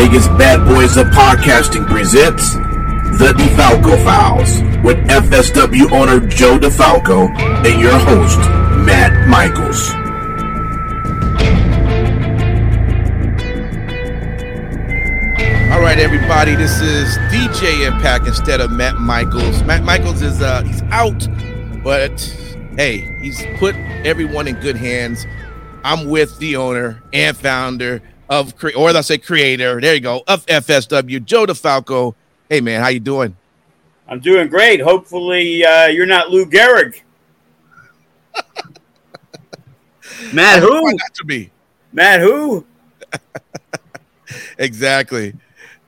[0.00, 7.28] Vegas Bad Boys of Podcasting presents The DeFalco Files with FSW owner Joe DeFalco
[7.66, 8.38] and your host,
[8.86, 9.90] Matt Michaels.
[15.70, 16.54] All right, everybody.
[16.54, 19.62] This is DJ Impact instead of Matt Michaels.
[19.64, 21.28] Matt Michaels is uh he's out,
[21.84, 22.18] but
[22.76, 23.74] hey, he's put
[24.06, 25.26] everyone in good hands.
[25.84, 29.80] I'm with the owner and founder of, cre- or let's say creator.
[29.80, 32.14] There you go of FSW, Joe DeFalco.
[32.48, 33.36] Hey man, how you doing?
[34.08, 34.80] I'm doing great.
[34.80, 37.02] Hopefully, uh, you're not Lou Gehrig.
[40.32, 40.82] Matt, who?
[40.82, 41.50] Not to be
[41.92, 42.64] Matt, who?
[44.58, 45.34] exactly.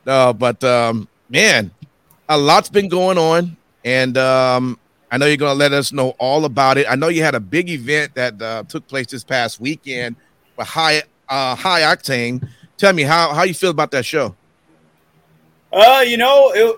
[0.05, 1.70] No, but um, man,
[2.29, 4.79] a lot's been going on, and um,
[5.11, 6.87] I know you're going to let us know all about it.
[6.89, 10.17] I know you had a big event that uh, took place this past weekend
[10.57, 11.03] with high
[11.33, 12.47] uh, high octane.
[12.77, 14.35] Tell me how how you feel about that show.
[15.73, 16.77] Uh, you know, it,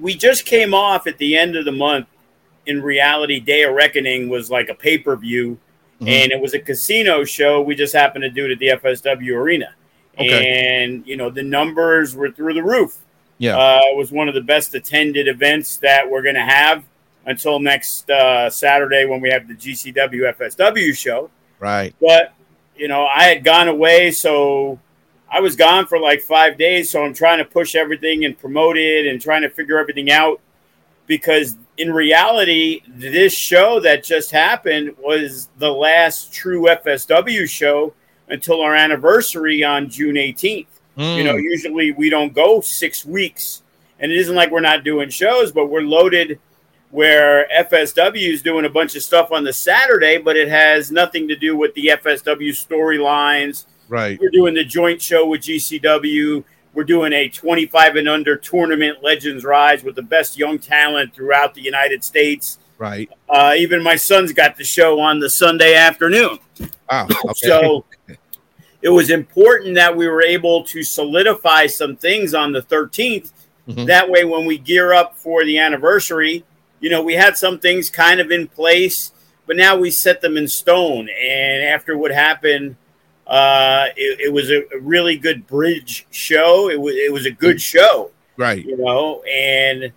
[0.00, 2.06] we just came off at the end of the month.
[2.66, 5.58] In reality, Day of Reckoning was like a pay per view,
[6.00, 6.08] Mhm.
[6.08, 7.60] and it was a casino show.
[7.62, 9.74] We just happened to do it at the FSW Arena,
[10.18, 10.82] Okay.
[10.84, 12.96] and you know the numbers were through the roof.
[13.38, 16.82] Yeah, Uh, it was one of the best attended events that we're going to have
[17.24, 21.30] until next uh, Saturday when we have the GCW FSW show.
[21.60, 21.94] right.
[22.00, 22.32] But
[22.78, 24.78] you know, I had gone away, so
[25.30, 26.90] I was gone for like five days.
[26.90, 30.40] So I'm trying to push everything and promote it and trying to figure everything out
[31.06, 37.94] because in reality, this show that just happened was the last true FSW show
[38.28, 40.66] until our anniversary on June 18th.
[40.96, 43.62] You know, Mm, usually we don't go six weeks,
[44.00, 46.40] and it isn't like we're not doing shows, but we're loaded.
[46.90, 51.28] Where FSW is doing a bunch of stuff on the Saturday, but it has nothing
[51.28, 53.66] to do with the FSW storylines.
[53.88, 54.18] right.
[54.20, 56.44] We're doing the joint show with GCW.
[56.74, 61.54] We're doing a 25 and under tournament Legends Rise with the best young talent throughout
[61.54, 62.58] the United States.
[62.78, 63.10] Right.
[63.28, 66.38] Uh, even my son's got the show on the Sunday afternoon.
[66.90, 67.08] Wow.
[67.24, 67.32] Okay.
[67.34, 67.84] So
[68.82, 73.32] it was important that we were able to solidify some things on the 13th.
[73.68, 73.86] Mhm.
[73.86, 76.44] That way, when we gear up for the anniversary,
[76.80, 79.12] you know, we had some things kind of in place,
[79.46, 81.08] but now we set them in stone.
[81.08, 82.76] And after what happened,
[83.26, 86.70] uh, it, it was a, really good bridge show.
[86.70, 88.64] It was it was a good show right.
[88.64, 89.92] you know, and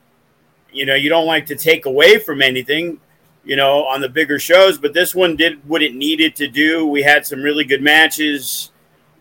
[0.74, 3.00] you know, you don't like to take away from anything,
[3.46, 6.86] you know, on the bigger shows, but this one did what it needed to do.
[6.86, 8.72] We had some really good matches.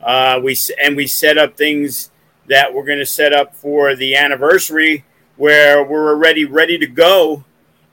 [0.02, 2.10] Uh, we and we set up things
[2.48, 5.04] that we're going to set up for the anniversary,
[5.36, 7.44] where we're already ready to go,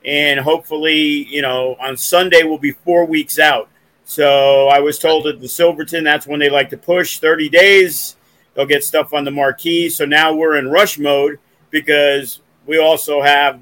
[0.08, 0.96] and hopefully,
[1.28, 3.68] you know, on Sunday we'll be four weeks out.
[4.04, 8.16] So I was told at the Silverton that's when they like to push thirty days
[8.58, 9.88] they'll get stuff on the marquee.
[9.88, 11.38] So now we're in rush mode
[11.70, 13.60] because we also have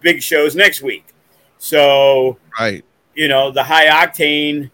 [0.00, 1.06] big shows next week.
[1.58, 2.84] So, Right.
[3.14, 4.70] you know, the high octane,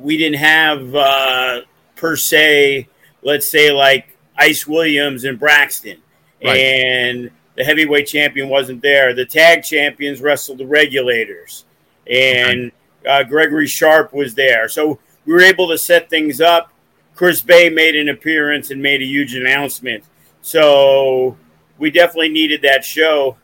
[0.00, 1.60] we didn't have uh,
[1.94, 2.88] per se,
[3.22, 5.98] let's say like Ice Williams and Braxton.
[6.44, 6.56] Right.
[6.56, 9.14] And the heavyweight champion wasn't there.
[9.14, 11.64] The tag champions wrestled the regulators.
[12.10, 12.72] And
[13.08, 14.68] uh, Gregory Sharp was there.
[14.68, 16.72] So we were able to set things up.
[17.14, 20.02] Chris Bey made an appearance and made a huge announcement.
[20.40, 21.36] So
[21.78, 23.36] we definitely needed that show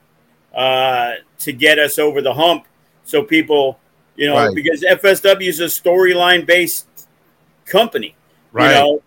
[0.54, 2.64] uh, to get us over the hump.
[3.04, 3.78] So people,
[4.16, 4.54] you know, Right.
[4.54, 6.86] because FSW is a storyline based
[7.66, 8.16] company.
[8.52, 8.68] Right.
[8.70, 9.02] You know,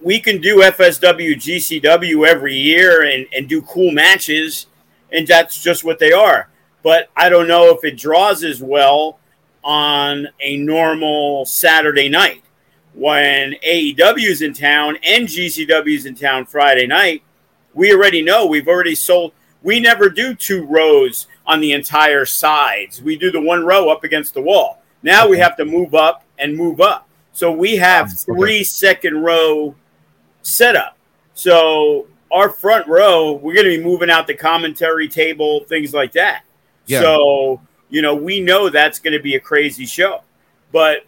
[0.00, 4.66] we can do FSW, GCW every year and, and do cool matches,
[5.10, 6.48] and that's just what they are.
[6.82, 9.18] But I don't know if it draws as well
[9.62, 12.42] on a normal Saturday night
[12.94, 17.22] when AEW is in town and GCW is in town Friday night.
[17.74, 19.32] We already know we've already sold.
[19.62, 23.00] We never do two rows on the entire sides.
[23.00, 24.82] We do the one row up against the wall.
[25.02, 27.08] Now we have to move up and move up.
[27.42, 28.38] So we have Okay.
[28.38, 29.74] three second row
[30.42, 30.96] setup.
[31.34, 36.12] So our front row, we're going to be moving out the commentary table, things like
[36.12, 36.44] that.
[36.86, 37.00] Yeah.
[37.00, 37.60] So,
[37.90, 40.20] you know, we know that's going to be a crazy show.
[40.70, 41.04] But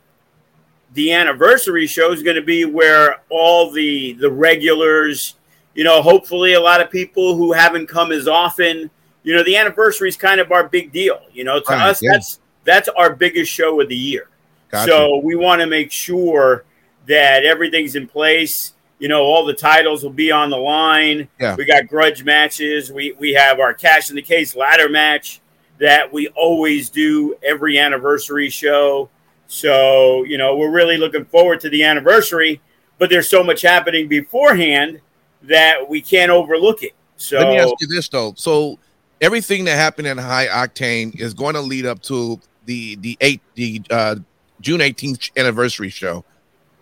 [0.95, 5.37] the anniversary show is going to be where all the the regulars,
[5.77, 8.91] you know, hopefully a lot of people who haven't come as often,
[9.23, 11.21] you know, the anniversary is kind of our big deal.
[11.33, 12.11] You know, to Right, us, yeah.
[12.15, 14.27] that's that's our biggest show of the year.
[14.75, 14.91] Gotcha.
[14.91, 16.65] So we want to make sure
[17.07, 18.73] that everything's in place.
[18.99, 21.29] You know, all the titles will be on the line.
[21.39, 21.55] Yeah.
[21.55, 22.91] We got grudge matches.
[22.91, 25.41] We we have our cash in the case ladder match
[25.79, 29.09] that we always do every anniversary show.
[29.47, 32.61] So, you know, we're really looking forward to the anniversary,
[32.99, 35.01] but there's so much happening beforehand
[35.43, 36.95] that we can't overlook it.
[37.17, 38.35] So Let me ask you this though.
[38.37, 38.81] So
[39.21, 43.41] everything that happened in High Octane is going to lead up to the the eight
[43.55, 44.17] the uh,
[44.65, 46.25] June eighteenth anniversary show.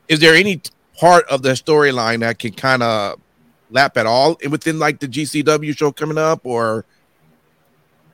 [0.09, 0.61] Is there any
[0.99, 3.19] part of the storyline that can kind of
[3.71, 6.85] lap at all within like the GCW show coming up, or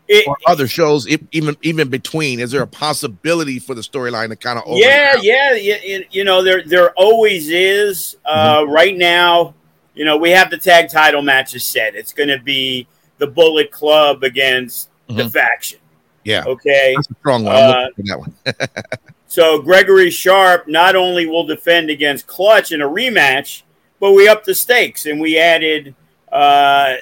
[0.08, 2.40] it, or other shows, if, even even between?
[2.40, 6.24] Is there a possibility for the storyline to kind of yeah, yeah, yeah, you, you
[6.24, 8.16] know, there there always is.
[8.24, 8.70] Uh, Mm-hmm.
[8.72, 9.54] Right now,
[9.94, 11.94] you know, we have the tag title matches set.
[11.94, 12.86] It's going to be
[13.18, 15.32] the Bullet Club against the Mhm.
[15.32, 15.80] faction.
[16.24, 16.94] yeah, Okay.
[16.96, 17.56] that's a strong one.
[17.56, 18.34] I'm Uh, that one.
[19.38, 23.62] So Gregory Sharp not only will defend against Clutch in a rematch,
[24.00, 25.94] but we upped the stakes and we added
[26.32, 26.94] uh,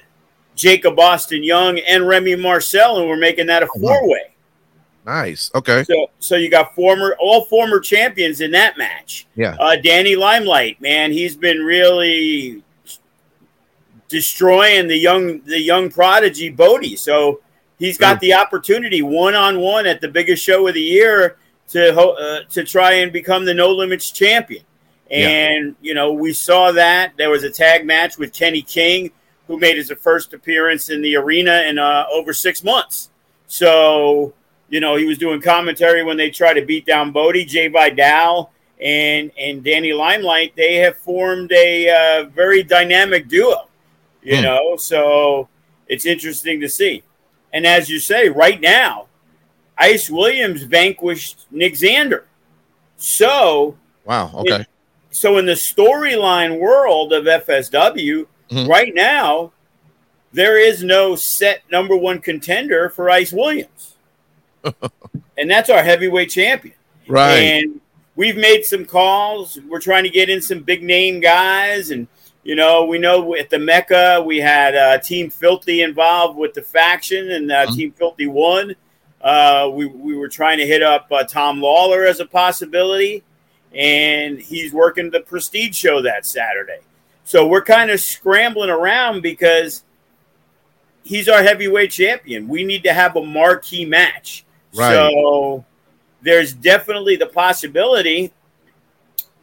[0.54, 4.34] Jacob Austin Young and Remy Marcel, and we're making that a four way.
[5.06, 5.50] nice.
[5.54, 5.82] Okay.
[5.84, 9.26] So, so you got former all former champions in that match.
[9.34, 9.56] Yeah.
[9.58, 12.62] Uh, Danny Limelight, man, he's been really
[14.08, 16.96] destroying the young the young prodigy Bodie.
[16.96, 17.40] So
[17.78, 18.28] he's got Sure.
[18.28, 21.38] the opportunity one on one at the biggest show of the year
[21.70, 24.62] to uh, to try and become the No Limits champion.
[25.10, 25.28] Yeah.
[25.28, 29.10] And you know we saw that there was a tag match with Kenny King,
[29.46, 33.10] who made his first appearance in the arena in uh, over six months.
[33.46, 34.34] So
[34.68, 38.50] you know he was doing commentary when they tried to beat down Bodie, Jai Vidal,
[38.80, 40.54] and and Danny Limelight.
[40.56, 43.68] They have formed a uh, very dynamic duo.
[44.22, 44.42] You Hmm.
[44.42, 45.48] know, so
[45.86, 47.04] it's interesting to see.
[47.52, 49.05] And as you say, right now,
[49.78, 52.24] Ice Williams vanquished Nick Zander.
[52.96, 54.30] So Wow.
[54.34, 54.64] Okay.
[55.10, 58.68] so in the storyline world of FSW, Mhm.
[58.68, 59.52] right now,
[60.32, 63.94] there is no set number one contender for Ice Williams.
[65.38, 66.74] and that's our heavyweight champion.
[67.08, 67.36] right.
[67.38, 67.80] And
[68.16, 69.58] we've made some calls.
[69.68, 71.90] We're trying to get in some big name guys.
[71.90, 72.08] And,
[72.42, 76.62] you know, we know at the Mecca, we had uh, Team Filthy involved with the
[76.62, 77.76] faction, and uh, Mhm.
[77.76, 78.74] Team Filthy won.
[79.26, 83.24] Uh, we, we were trying to hit up uh, Tom Lawlor as a possibility,
[83.74, 86.78] and he's working the Prestige show that Saturday.
[87.24, 89.82] So we're kind of scrambling around because
[91.02, 92.46] he's our heavyweight champion.
[92.46, 94.44] We need to have a marquee match.
[94.72, 94.92] Right.
[94.92, 95.64] So
[96.22, 98.32] there's definitely the possibility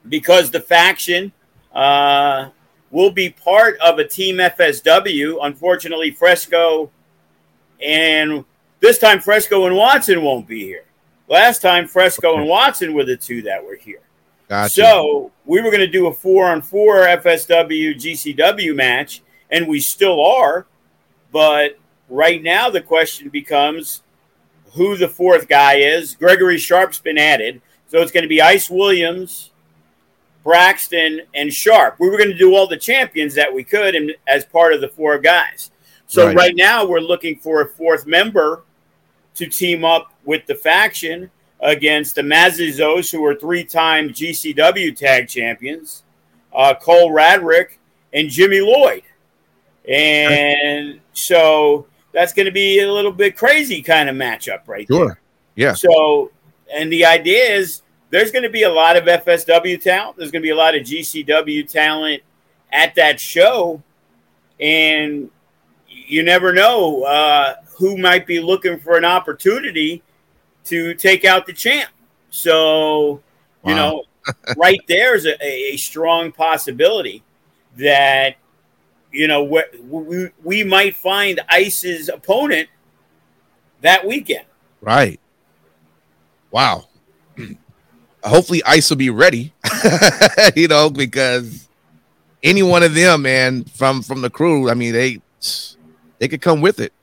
[0.08, 1.34] because the faction
[1.74, 2.52] uh,
[2.90, 5.40] will be part of a team FSW.
[5.42, 6.90] Unfortunately, Fresco
[7.82, 8.46] and
[8.84, 10.84] this time Fresco and Watson won't be here.
[11.30, 14.02] Last time Fresco and Watson were the two that were here.
[14.50, 14.74] Gotcha.
[14.74, 19.80] So we were going to do a four on four FSW GCW match, and we
[19.80, 20.66] still are.
[21.32, 24.04] But right now, the question becomes
[24.74, 26.16] who the fourth guy is.
[26.16, 27.62] Gregory Sharp's been added.
[27.88, 29.52] So it's going to be Ice Williams,
[30.44, 31.96] Braxton, and Sharp.
[32.02, 34.82] We were going to do all the champions that we could and as part of
[34.82, 35.72] the four guys.
[36.06, 36.36] So Right.
[36.36, 38.64] right now, we're looking for a fourth member
[39.36, 46.04] to team up with the faction against the Macizos, who are three-time GCW tag champions,
[46.54, 47.78] uh, Cole Radrick,
[48.14, 49.04] and Jimmy Lloyd.
[49.88, 55.20] And so that's going to be a little bit crazy kind of matchup right there.
[55.56, 55.74] Yeah.
[55.74, 56.32] So,
[56.74, 60.18] and the idea is there's going to be a lot of FSW talent.
[60.18, 62.22] There's going to be a lot of GCW talent
[62.72, 63.82] at that show.
[64.60, 65.32] And
[66.08, 70.02] you never know uh, who might be looking for an opportunity
[70.66, 71.90] to take out the champ.
[72.30, 73.22] So,
[73.66, 74.04] you know,
[74.58, 77.24] right there is a, a strong possibility
[77.78, 78.36] that,
[79.12, 82.70] you know, we, we, we might find Ice's opponent
[83.82, 84.46] that weekend.
[84.82, 85.20] Right.
[86.52, 86.88] Wow.
[88.24, 89.54] Hopefully, Ice will be ready.
[90.56, 91.68] you know, because
[92.42, 95.22] any one of them, man, from from the crew, I mean, they
[96.20, 96.94] they could come with it.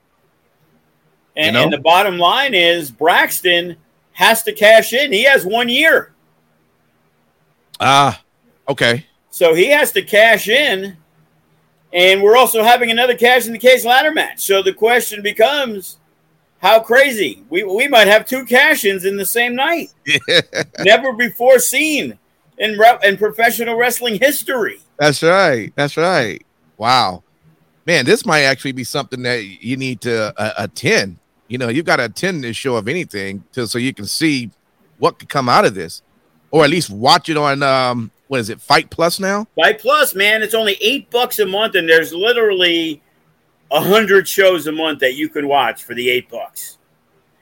[1.36, 1.62] And, You know?
[1.64, 3.76] and the bottom line is Braxton
[4.12, 5.12] has to cash in.
[5.12, 6.12] He has one year.
[7.78, 8.20] Ah,
[8.68, 9.06] okay.
[9.30, 10.96] So he has to cash in.
[11.92, 14.40] And we're also having another cash in the case ladder match.
[14.40, 15.96] So the question becomes
[16.58, 17.42] how crazy.
[17.48, 19.92] We, we might have two cash ins in the same night.
[20.80, 22.18] Never before seen.
[22.58, 24.78] in rep in professional wrestling history.
[24.98, 25.72] That's right.
[25.74, 26.44] That's right.
[26.76, 27.22] Wow,
[27.86, 31.18] man, this might actually be something that you need to uh, attend.
[31.48, 34.50] You know, you've got to attend this show of anything to so you can see
[34.98, 36.02] what could come out of this,
[36.50, 39.48] or at least watch it on um what is it, FITE Plus now?
[39.56, 43.02] FITE Plus, man, it's only eight bucks a month, and there's literally
[43.72, 46.78] a hundred shows a month that you can watch for the eight bucks.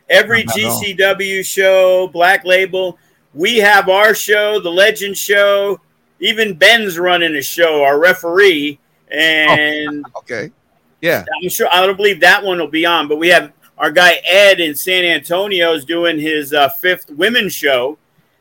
[0.09, 2.99] Every GCW show, Black Label,
[3.35, 5.79] we have our show, the Legend Show.
[6.21, 8.81] Even Ben's running a show, our referee,
[9.11, 10.51] and oh, okay,
[11.01, 13.93] yeah, I'm sure I don't believe that one will be on, but we have our
[13.93, 17.97] guy Ed in San Antonio is doing his uh, fifth women's show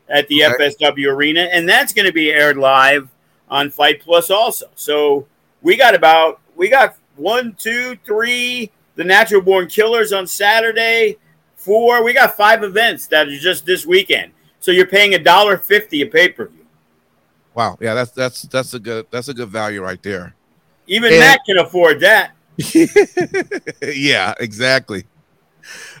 [0.08, 0.70] at the okay.
[0.70, 3.08] FSW Arena, and that's going to be aired live
[3.48, 4.68] on FITE Plus also.
[4.74, 5.26] So
[5.62, 11.18] we got about we got one, two, three, the Natural Born Killers on Saturday.
[11.56, 14.32] Four, we got five events that are just this weekend.
[14.60, 16.66] So you're paying a dollar fifty a pay per view.
[17.54, 20.34] Wow, yeah, that's that's that's a good that's a good value right there.
[20.88, 22.32] Even and, Matt can afford that.
[23.82, 25.04] yeah, exactly.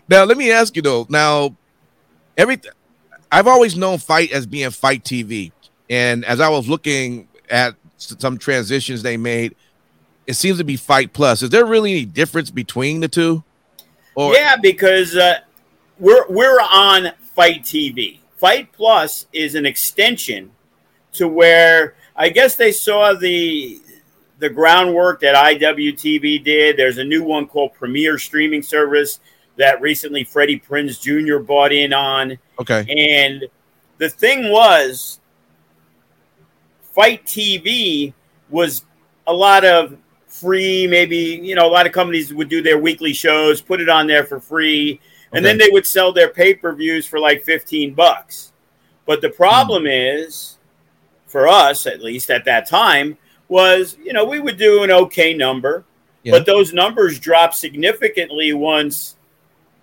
[0.08, 1.06] Now let me ask you though.
[1.08, 1.54] Now,
[2.36, 2.72] everything
[3.30, 5.52] I've always known fight as being FITE TV,
[5.88, 9.54] and as I was looking at some transitions they made,
[10.26, 11.42] it seems to be FITE Plus.
[11.42, 13.44] Is there really any difference between the two?
[14.14, 15.40] Or yeah, because uh,
[15.98, 18.18] we're we're on FITE TV.
[18.38, 20.50] FITE Plus is an extension
[21.12, 23.80] to where I guess they saw the
[24.38, 26.76] the groundwork that IWTV did.
[26.76, 29.20] There's a new one called Premier Streaming Service
[29.56, 31.38] that recently Freddie Prinze Jr.
[31.38, 32.38] bought in on.
[32.60, 32.86] Okay.
[32.88, 33.44] And
[33.98, 35.20] the thing was,
[36.94, 38.12] FITE TV
[38.50, 38.84] was
[39.26, 43.12] a lot of free, maybe, you know, a lot of companies would do their weekly
[43.12, 45.00] shows, put it on there for free
[45.32, 48.52] and then they would sell their pay per views for like 15 bucks.
[49.06, 50.24] But the problem mm.
[50.24, 50.58] is,
[51.26, 53.18] for us at least at that time,
[53.48, 55.84] was you know we would do an okay number,
[56.22, 56.32] yeah.
[56.32, 59.16] but those numbers dropped significantly once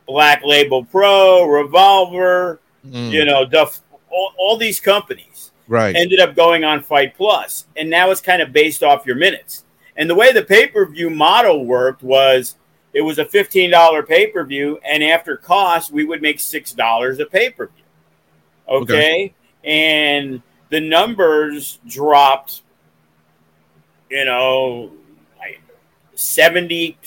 [0.05, 3.11] Black Label Pro, Revolver, mm.
[3.11, 7.89] you know, Duff, all, all these companies right ended up going on FITE Plus, and
[7.89, 9.63] now it's kind of based off your minutes.
[9.97, 12.55] And the way the pay per view model worked was
[12.93, 17.25] it was a $15 pay per view, and after cost, we would make $6 a
[17.25, 17.83] pay per view.
[18.67, 18.83] Okay?
[18.93, 19.33] okay.
[19.63, 22.61] And the numbers dropped,
[24.15, 24.91] you know,
[26.15, 26.97] 70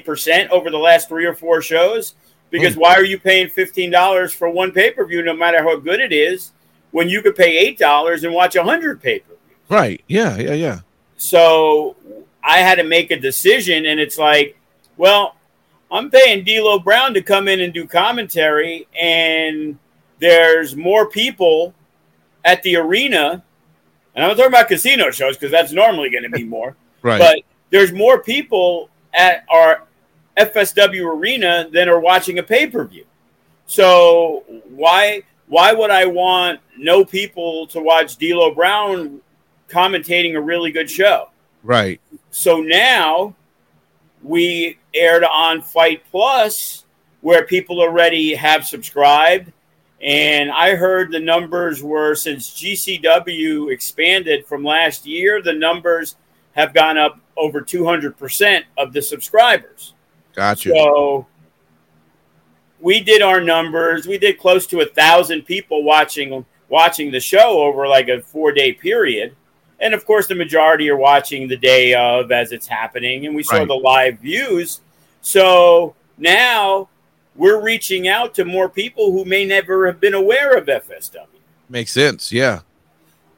[0.00, 2.14] percent over the last three or four shows.
[2.50, 2.78] Because mm.
[2.78, 6.12] why are you paying $15 for one pay per view, no matter how good it
[6.12, 6.52] is,
[6.90, 9.58] when you could pay $8 and watch a 100 pay per views?
[9.68, 10.02] Right.
[10.08, 10.36] Yeah.
[10.36, 10.54] Yeah.
[10.54, 10.80] Yeah.
[11.16, 11.96] So
[12.42, 14.58] I had to make a decision, and it's like,
[14.96, 15.36] well,
[15.90, 19.78] I'm paying D'Lo Brown to come in and do commentary, and
[20.18, 21.74] there's more people
[22.44, 23.44] at the arena.
[24.16, 26.74] And I'm not talking about casino shows because that's normally going to be more.
[27.02, 27.18] right.
[27.18, 27.38] But
[27.70, 29.84] there's more people at our
[30.36, 33.04] FSW arena than are watching a pay per view.
[33.66, 39.20] So why why would I want no people to watch D'Lo Brown
[39.68, 41.30] commentating a really good show?
[41.62, 42.00] Right.
[42.30, 43.34] So now
[44.22, 46.84] we aired on FITE Plus,
[47.20, 49.52] where people already have subscribed.
[50.02, 56.16] And I heard the numbers were since GCW expanded from last year, the numbers
[56.52, 59.94] have gone up over 200% of the subscribers.
[60.34, 60.70] Gotcha.
[60.70, 61.26] So
[62.80, 64.06] we did our numbers.
[64.06, 68.52] We did close to a thousand people watching watching the show over like a four
[68.52, 69.34] day period.
[69.80, 73.26] And of course, the majority are watching the day of as it's happening.
[73.26, 73.68] And we saw right.
[73.68, 74.80] the live views.
[75.20, 76.88] So now
[77.36, 81.26] we're reaching out to more people who may never have been aware of FSW.
[81.68, 82.32] Makes sense.
[82.32, 82.60] Yeah.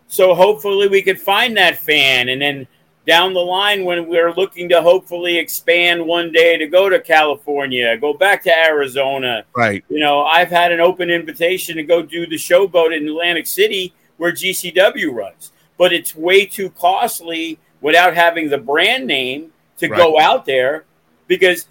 [0.08, 2.28] So hopefully we could find that fan.
[2.28, 2.66] And then
[3.06, 7.96] down the line, when we're looking to hopefully expand one day to go to California,
[7.96, 9.44] go back to Arizona.
[9.56, 9.84] Right.
[9.88, 13.94] You know, I've had an open invitation to go do the showboat in Atlantic City
[14.16, 19.96] where GCW runs but it's way too costly without having the brand name to right.
[19.96, 20.84] go out there
[21.28, 21.68] because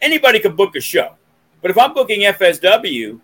[0.00, 1.14] anybody can book a show.
[1.64, 3.18] But if I'm booking FSW,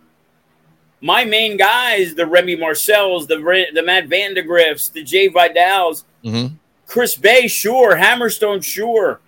[1.03, 3.37] my main guys, the Remy Marcells, the
[3.75, 6.55] the Matt Vandagriffs, the Jai Vidals, mm-hmm.
[6.87, 9.21] Chris Bey, sure, Hammerstone, sure,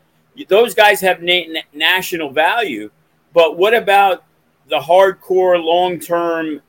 [0.49, 2.91] those guys have na- national value.
[3.35, 4.25] But what about
[4.71, 6.63] the hardcore, long term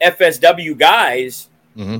[0.00, 1.98] FSW guys mm-hmm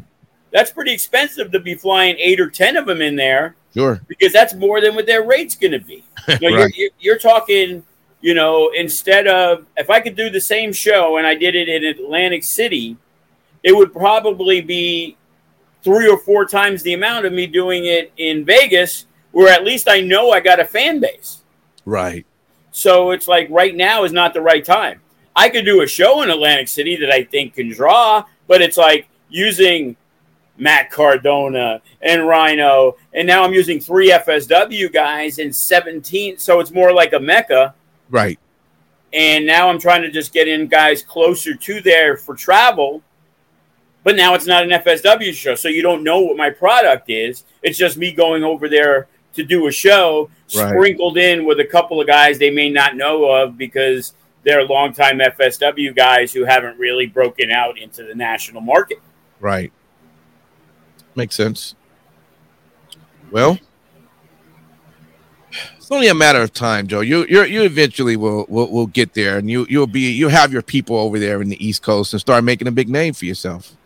[0.51, 3.55] that's pretty expensive to be flying eight or ten of them in there.
[3.75, 6.05] Sure, because that's more than what their rate's going to be.
[6.41, 6.75] You know, right.
[6.77, 7.83] you're, you're, talking,
[8.21, 11.69] you know, instead of if I could do the same show and I did it
[11.69, 12.97] in Atlantic City,
[13.63, 15.17] it would probably be
[15.83, 19.89] three or four times the amount of me doing it in Vegas, where at least
[19.89, 21.39] I know I got a fan base.
[21.85, 22.27] Right.
[22.73, 25.01] So it's like right now is not the right time.
[25.35, 28.77] I could do a show in Atlantic City that I think can draw, but it's
[28.77, 29.97] like using
[30.57, 36.39] Matt Cardona and Rhino, and now I'm using three FSW guys and 17.
[36.39, 37.75] So it's more like a mecca.
[38.11, 38.39] Right.
[39.13, 43.03] And now I'm trying to just get in guys closer to there for travel.
[44.03, 45.55] But now it's not an FSW show.
[45.55, 47.45] So you don't know what my product is.
[47.63, 50.71] It's just me going over there to do a show, right.
[50.71, 55.19] sprinkled in with a couple of guys they may not know of because they're longtime
[55.19, 58.99] FSW guys who haven't really broken out into the national market.
[59.39, 59.73] Right.
[61.15, 61.75] Makes sense.
[63.31, 63.59] Well,
[65.77, 67.01] it's only a matter of time, Joe.
[67.01, 70.53] You you you eventually will will will get there, and you you'll be you'll have
[70.53, 73.25] your people over there in the East Coast and start making a big name for
[73.25, 73.77] yourself.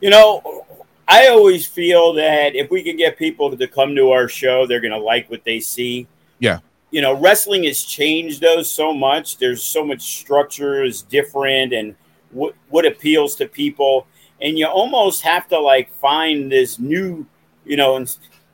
[0.00, 0.64] You know,
[1.06, 4.80] I always feel that if we can get people to come to our show, they're
[4.80, 6.06] going to like what they see.
[6.38, 6.60] Yeah.
[6.90, 9.38] You know, wrestling has changed though so much.
[9.38, 11.94] There's so much structure is different, and
[12.30, 14.06] what what appeals to people
[14.40, 17.26] and you almost have to like find this new,
[17.64, 18.04] you know,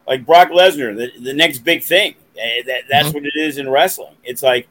[0.07, 2.15] like Brock Lesnar, the, the next big thing.
[2.39, 3.19] Eh, that, that's mm-hmm.
[3.19, 4.15] what it is in wrestling.
[4.25, 4.69] It's like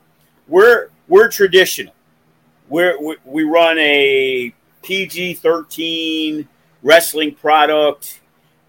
[0.48, 1.94] we're we're traditional.
[2.70, 6.48] We're, we we run a PG thirteen
[6.82, 8.22] wrestling product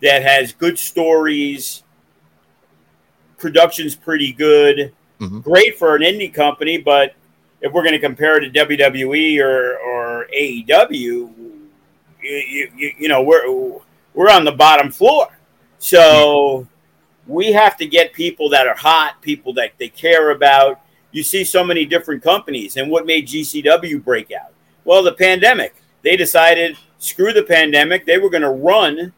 [0.02, 1.82] that has good stories.
[3.38, 4.92] Production's pretty good.
[5.20, 5.40] Mm-hmm.
[5.40, 7.14] Great for an indie company, but
[7.60, 11.30] if we're going to compare it to WWE or, or AEW, you,
[12.22, 13.80] you, you know we're
[14.14, 15.28] we're on the bottom floor
[15.84, 16.66] so
[17.26, 20.80] we have to get people that are hot people that they care about.
[21.12, 24.54] You see so many different companies and what made gcw break out?
[24.86, 25.74] Well the pandemic.
[26.00, 29.12] They decided screw the pandemic they were going to run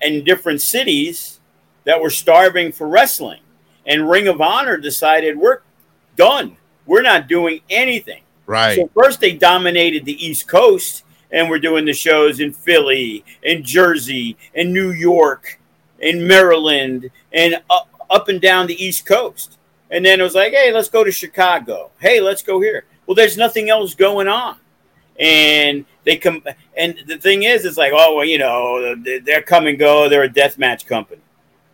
[0.00, 1.40] in different cities
[1.82, 3.40] that were starving for wrestling.
[3.84, 5.62] And ring of honor decided we're
[6.14, 6.56] done.
[6.86, 8.22] We're not doing anything.
[8.46, 8.76] Right.
[8.76, 13.62] So first they dominated the east coast and we're doing the shows in Philly, in
[13.62, 15.60] Jersey, in New York,
[16.00, 19.58] in Maryland, and up, up and down the East Coast.
[19.90, 21.90] And then it was like, hey, let's go to Chicago.
[21.98, 22.84] Hey, let's go here.
[23.06, 24.56] Well, there's nothing else going on.
[25.18, 26.42] And they come,
[26.76, 30.08] and the thing is, it's like, oh, well, you know, they're come and go.
[30.08, 31.20] They're a death match company.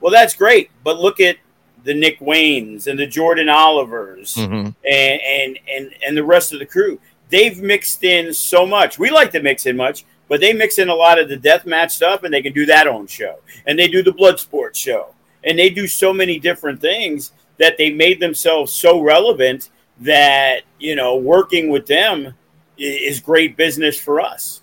[0.01, 1.37] Well, that's great, but look at
[1.85, 4.71] the Nick Waynes and the Jordan Olivers mm-hmm.
[4.87, 6.99] and, and and and the rest of the crew
[7.35, 8.97] they've mixed in so much.
[8.97, 11.67] We like to mix in much, but they mix in a lot of the death
[11.67, 13.41] match stuff and they can do that own show.
[13.67, 15.13] And they do the Bloodsport show.
[15.43, 19.71] And they do so many different things that they made themselves so relevant
[20.01, 22.35] that, you know, working with them
[22.79, 24.63] is great business for us.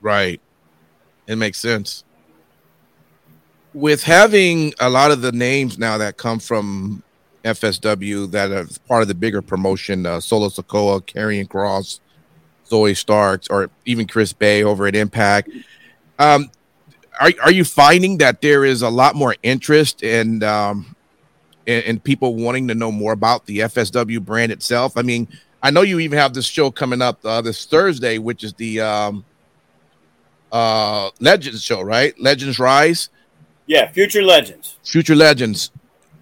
[0.00, 0.40] Right.
[1.26, 2.04] It makes sense.
[3.74, 7.02] With having a lot of the names now that come from
[7.44, 12.00] FSW that are part of the bigger promotion, uh, Solo Sikoa, Karrion Kross,
[12.66, 15.50] Zoe Starks, or even Chris Bey over at Impact.
[16.18, 16.50] Um,
[17.20, 20.94] are, are you finding that there is a lot more interest in, um,
[21.66, 24.96] in, in people wanting to know more about the FSW brand itself?
[24.96, 25.28] I mean,
[25.62, 28.80] I know you even have this show coming up uh, this Thursday, which is the
[28.80, 29.24] um,
[30.52, 32.18] uh, Legends show, right?
[32.18, 33.10] Legends Rise.
[33.66, 34.78] Yeah, Future Legends.
[34.82, 35.70] Future Legends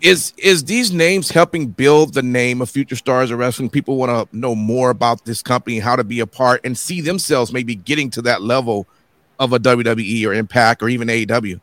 [0.01, 3.69] is is these names helping build the name of future stars of wrestling?
[3.69, 7.01] People want to know more about this company how to be a part and see
[7.01, 8.87] themselves maybe getting to that level
[9.39, 11.61] of a wwe or impact or even aew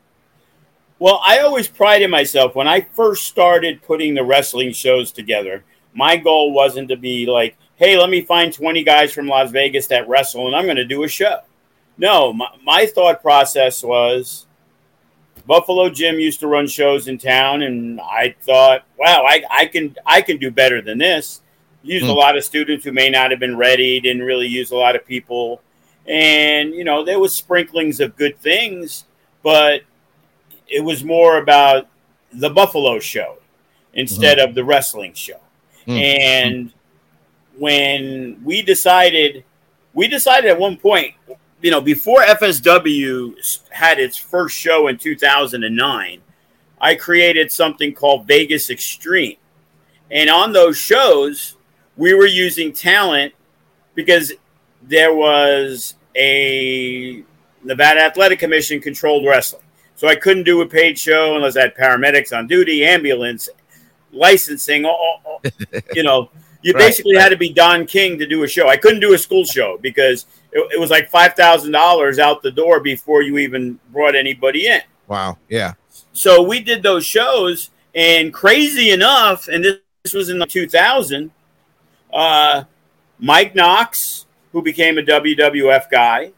[1.00, 6.16] well i always prided myself when i first started putting the wrestling shows together my
[6.16, 10.08] goal wasn't to be like hey let me find 20 guys from las vegas that
[10.08, 11.40] wrestle and i'm going to do a show.
[11.98, 14.45] No my, my thought process was
[15.48, 19.96] Buffalo Jim used to run shows in town, and I thought, wow, I, I can
[20.06, 21.42] I can do better than this.
[21.84, 22.10] Used mm.
[22.10, 22.18] a hmm.
[22.18, 25.06] lot of students who may not have been ready, didn't really use a lot of
[25.06, 25.62] people,
[26.08, 29.06] and you know there was sprinklings of good things,
[29.44, 29.82] but
[30.68, 31.88] it was more about
[32.34, 33.38] the Buffalo show
[33.94, 34.50] instead mm-hmm.
[34.50, 35.40] of the wrestling show.
[35.88, 36.00] Mm.
[36.00, 36.74] And
[37.58, 39.44] when we decided,
[39.94, 41.14] we decided at one point
[41.66, 46.22] you know, before FSW had its first show in 2009,
[46.80, 49.38] I created something called Vegas Extreme.
[50.12, 51.58] And on those shows,
[51.98, 53.34] we were using talent
[53.96, 54.32] because
[54.84, 57.24] there was a
[57.64, 59.64] Nevada Athletic Commission controlled wrestling.
[59.96, 63.50] So I couldn't do a paid show unless I had paramedics on duty, ambulance,
[64.12, 65.42] licensing, all, all,
[65.96, 66.30] you know,
[66.62, 67.24] you right, basically right.
[67.24, 68.68] had to be Don King to do a show.
[68.68, 72.42] I couldn't do a school show because it, it was like five thousand dollars out
[72.42, 74.82] the door before you even brought anybody in.
[75.08, 75.38] Wow.
[75.50, 75.74] Yeah.
[76.14, 81.30] So we did those shows, and crazy enough, and this, this was in the 2000.
[82.12, 82.64] Uh,
[83.20, 86.32] Mike Knox, who became a WWF guy,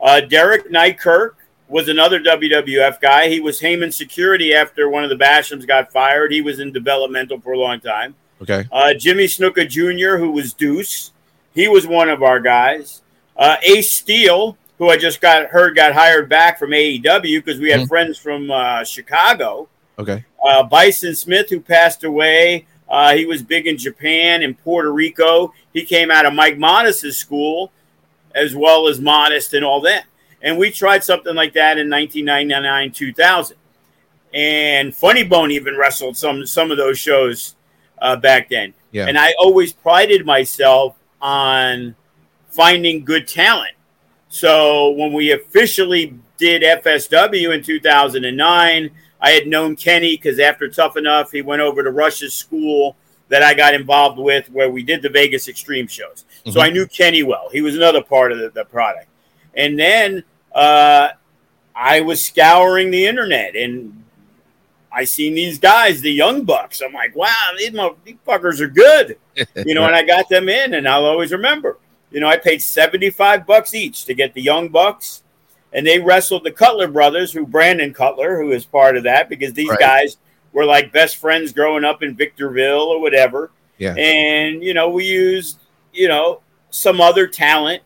[0.00, 1.34] uh, Derek Neikirk
[1.68, 3.28] was another WWF guy.
[3.28, 6.32] He was Heyman Security after one of the Bashams got fired.
[6.32, 8.16] He was in developmental for a long time.
[8.42, 8.66] Okay.
[8.72, 11.12] Uh, Jimmy Snuka Jr., who was Deuce,
[11.54, 13.02] he was one of our guys.
[13.40, 17.70] Uh, Ace Steel, who I just got heard got hired back from AEW because we
[17.70, 17.88] had Mhm.
[17.88, 19.68] friends from uh, Chicago.
[19.98, 20.24] Okay.
[20.46, 25.52] Uh, Bison Smith, who passed away, uh, he was big in Japan and Puerto Rico.
[25.72, 27.72] He came out of Mike Modest's school,
[28.34, 30.04] as well as Modest and all that.
[30.42, 33.56] And we tried something like that in 1999, 2000.
[34.32, 37.56] And Funny Bone even wrestled some some of those shows
[38.00, 38.74] uh, back then.
[38.92, 39.06] Yeah.
[39.06, 41.94] And I always prided myself on
[42.50, 43.72] finding good talent.
[44.28, 50.96] So when we officially did FSW in 2009, I had known Kenny because after Tough
[50.96, 52.96] Enough, he went over to Rush's school
[53.28, 56.24] that I got involved with where we did the Vegas Extreme shows.
[56.46, 56.62] So Mhm.
[56.62, 57.48] I knew Kenny well.
[57.52, 59.06] He was another part of the, the product.
[59.54, 61.10] And then uh,
[61.76, 64.04] I was scouring the internet and
[64.92, 66.80] I seen these guys, the Young Bucks.
[66.80, 67.70] I'm like, wow, these,
[68.04, 69.16] these fuckers are good.
[69.64, 71.78] You know, and I got them in and I'll always remember.
[72.10, 75.22] You know, I paid 75 bucks each to get the Young Bucks
[75.72, 79.52] and they wrestled the Cutler brothers, who Brandon Cutler, who is part of that, because
[79.52, 79.78] these Right.
[79.78, 80.16] guys
[80.52, 83.52] were like best friends growing up in Victorville or whatever.
[83.78, 83.94] Yeah.
[83.96, 85.58] And you know, we used
[85.92, 87.82] you know some other talent,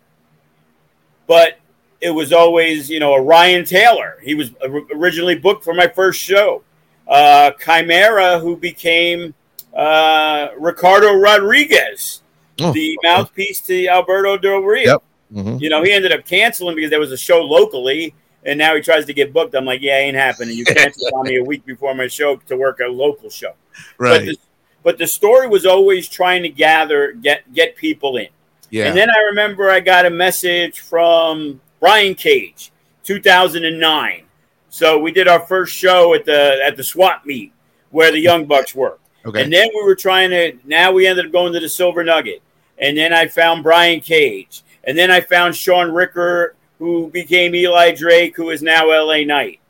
[1.26, 1.58] but
[2.00, 4.16] it was always you know a Ryan Taylor.
[4.22, 4.50] He was
[4.94, 6.62] originally booked for my first show.
[7.06, 9.34] Uh, Chimera, who became
[9.76, 12.22] uh, Ricardo Rodriguez,
[12.60, 14.84] Oh, the mouthpiece to Alberto Del Rio.
[14.92, 15.02] Yep.
[15.34, 15.60] Mhm.
[15.60, 18.14] You know, he ended up canceling because there was a show locally,
[18.44, 19.54] and now he tries to get booked.
[19.54, 20.56] I'm like, yeah, ain't happening.
[20.56, 23.52] You canceled on me a week before my show to work a local show.
[23.98, 24.26] But Right.
[24.26, 24.36] the,
[24.84, 28.28] but the story was always trying to gather, get get people in.
[28.70, 28.86] Yeah.
[28.86, 32.70] And then I remember I got a message from Brian Cage,
[33.04, 34.22] 2009.
[34.68, 37.52] So we did our first show at the at the swap meet
[37.90, 38.98] where the Young Bucks were.
[39.26, 39.42] Okay.
[39.42, 40.52] And then we were trying to.
[40.64, 42.42] Now we ended up going to the Silver Nugget,
[42.78, 47.94] and then I found Brian Cage, and then I found Shaun Ricker, who became Eli
[47.94, 49.24] Drake, who is now L.A.
[49.24, 49.60] Knight,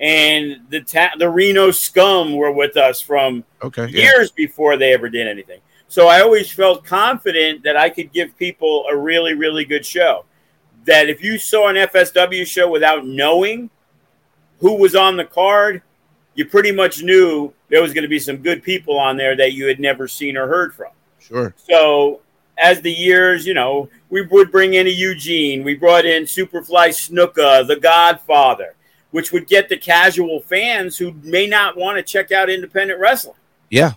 [0.00, 3.86] and the ta- the Reno Scum were with us from okay.
[3.86, 4.02] Yeah.
[4.02, 5.60] years before they ever did anything.
[5.88, 10.26] So I always felt confident that I could give people a really, really good show.
[10.84, 13.70] That if you saw an FSW show without knowing
[14.60, 15.82] who was on the card,
[16.38, 19.54] you pretty much knew there was going to be some good people on there that
[19.54, 20.92] you had never seen or heard from.
[21.18, 21.52] Sure.
[21.58, 22.20] So
[22.58, 25.64] as the years, you know, we would bring in a Eugene.
[25.64, 28.76] We brought in Superfly Snuka, The Godfather,
[29.10, 33.34] which would get the casual fans who may not want to check out independent wrestling
[33.68, 33.94] Yeah.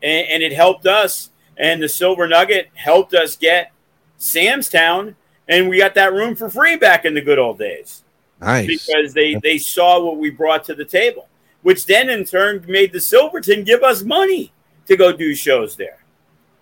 [0.00, 1.30] and, and it helped us.
[1.56, 3.72] And the Silver Nugget helped us get
[4.16, 5.16] Sam's Town,
[5.48, 8.04] and we got that room for free back in the good old days
[8.40, 8.66] Nice.
[8.66, 11.28] because they they saw what we brought to the table,
[11.64, 14.52] which then in turn made the Silverton give us money
[14.86, 16.04] to go do shows there.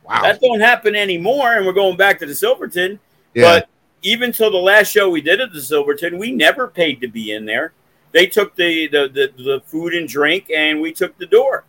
[0.04, 0.22] Wow.
[0.22, 2.98] That don't happen anymore, and we're going back to the Silverton.
[3.34, 3.42] yeah.
[3.42, 3.68] But
[4.02, 7.32] even till the last show we did at the Silverton, we never paid to be
[7.32, 7.72] in there.
[8.12, 11.64] They took the the, the, the food and drink, and we took the door,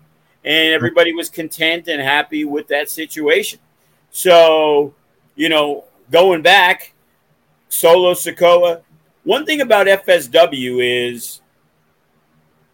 [0.45, 3.59] and everybody was content and happy with that situation.
[4.11, 4.93] So,
[5.35, 6.93] you know, going back,
[7.67, 8.81] Solo Sikoa.
[9.23, 11.41] One thing about FSW is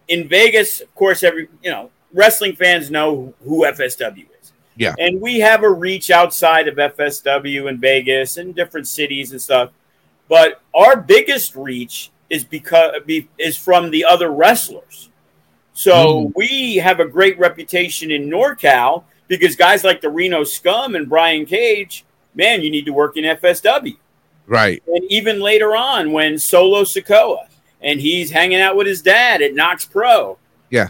[0.10, 4.52] in Vegas, of course, every you know wrestling fans know who FSW is.
[4.76, 4.96] Yeah.
[4.98, 9.72] and we have a reach outside of FSW in Vegas and different cities and stuff.
[10.30, 12.96] But our biggest reach is because
[13.38, 15.10] is from the other wrestlers.
[15.74, 16.32] So hmm.
[16.36, 21.46] we have a great reputation in NorCal because guys like the Reno Scum and Brian
[21.46, 23.98] Cage, man, you need to work in FSW.
[24.48, 24.82] right.
[24.88, 27.48] And even later on, when Solo Sikoa
[27.82, 30.38] and he's hanging out with his dad at Knokx Pro.
[30.70, 30.90] Yeah.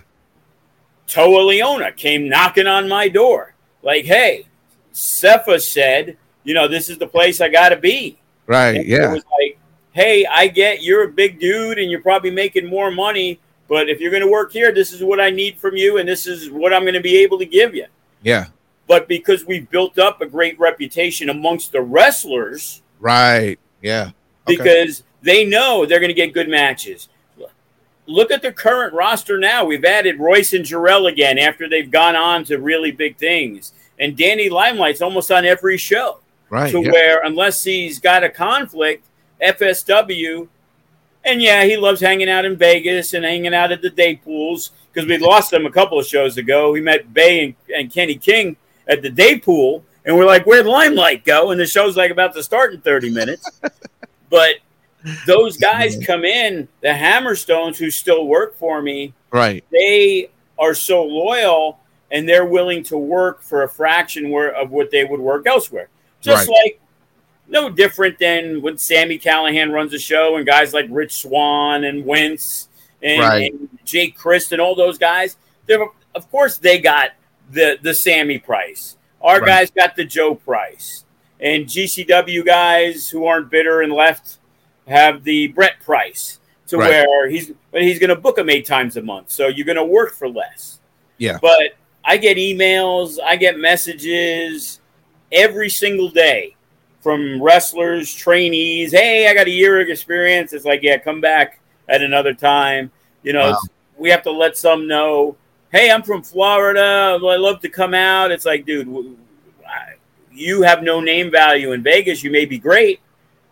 [1.08, 3.56] Toa Liona came knocking on my door.
[3.82, 4.48] Like, hey,
[4.94, 8.18] Cepha said, you know, this is the place I got to be.
[8.46, 8.78] Right.
[8.78, 9.10] And Yeah.
[9.10, 9.60] It was like,
[9.92, 14.00] hey, I get you're a big dude and you're probably making more money, but if
[14.00, 16.50] you're going to work here, this is what I need from you and this is
[16.52, 17.86] what I'm going to be able to give you.
[18.22, 18.48] Yeah.
[18.88, 23.58] But because we've built up a great reputation amongst the wrestlers, Right.
[23.82, 24.12] Yeah.
[24.48, 24.58] Okay.
[24.58, 27.10] because they know they're going to get good matches.
[28.06, 29.66] Look at the current roster now.
[29.66, 33.74] We've added Royce and Jorel again after they've gone on to really big things.
[34.00, 36.20] And Danny Limelight's almost on every show.
[36.50, 36.72] Right.
[36.72, 36.92] to yeah.
[36.92, 39.06] where unless he's got a conflict,
[39.42, 40.48] FSW,
[41.24, 44.72] and yeah, he loves hanging out in Vegas and hanging out at the day pools
[44.92, 46.72] because we lost him a couple of shows ago.
[46.72, 50.66] We met Bey and, and Kenny King at the day pool, and we're like, "Where'd
[50.66, 53.48] Limelight go?" And the show's like about to start in thirty minutes.
[54.30, 54.56] but
[55.26, 59.64] those guys come in, the Hammerstones who still work for me, Right.
[59.72, 61.80] they are so loyal
[62.12, 65.90] and they're willing to work for a fraction where, of what they would work elsewhere.
[66.22, 66.82] Just like
[67.48, 72.06] no different than when Sami Callihan runs a show and guys like Rich Swann and
[72.06, 72.68] Wentz
[73.02, 73.54] and, Right.
[73.54, 75.38] and Jake Crist and all those guys.
[75.66, 75.86] They're,
[76.16, 77.12] of course, they got
[77.52, 78.98] the the Sammy price.
[79.22, 79.48] Our Right.
[79.48, 81.06] guys got the Joe price,
[81.40, 84.39] and GCW guys who aren't bitter and left
[84.90, 87.08] have the Brett price to Right.
[87.08, 89.76] where he's but he's going to book them eight times a month, so you're going
[89.76, 90.80] to work for less.
[91.18, 91.38] Yeah.
[91.42, 94.80] But I get emails, I get messages
[95.32, 96.56] every single day
[97.02, 98.92] from wrestlers, trainees.
[98.92, 100.54] Hey, I got a year of experience.
[100.54, 102.92] It's like, yeah, come back at another time.
[103.24, 103.60] You know, Wow.
[103.98, 105.36] we have to let some know.
[105.72, 107.18] Hey, I'm from Florida.
[107.22, 108.32] I love to come out.
[108.32, 109.18] It's like, dude,
[110.32, 112.24] you have no name value in Vegas.
[112.24, 113.00] You may be great,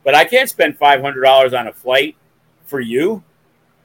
[0.08, 2.16] but I can't spend five hundred dollars on a flight
[2.66, 3.22] for you.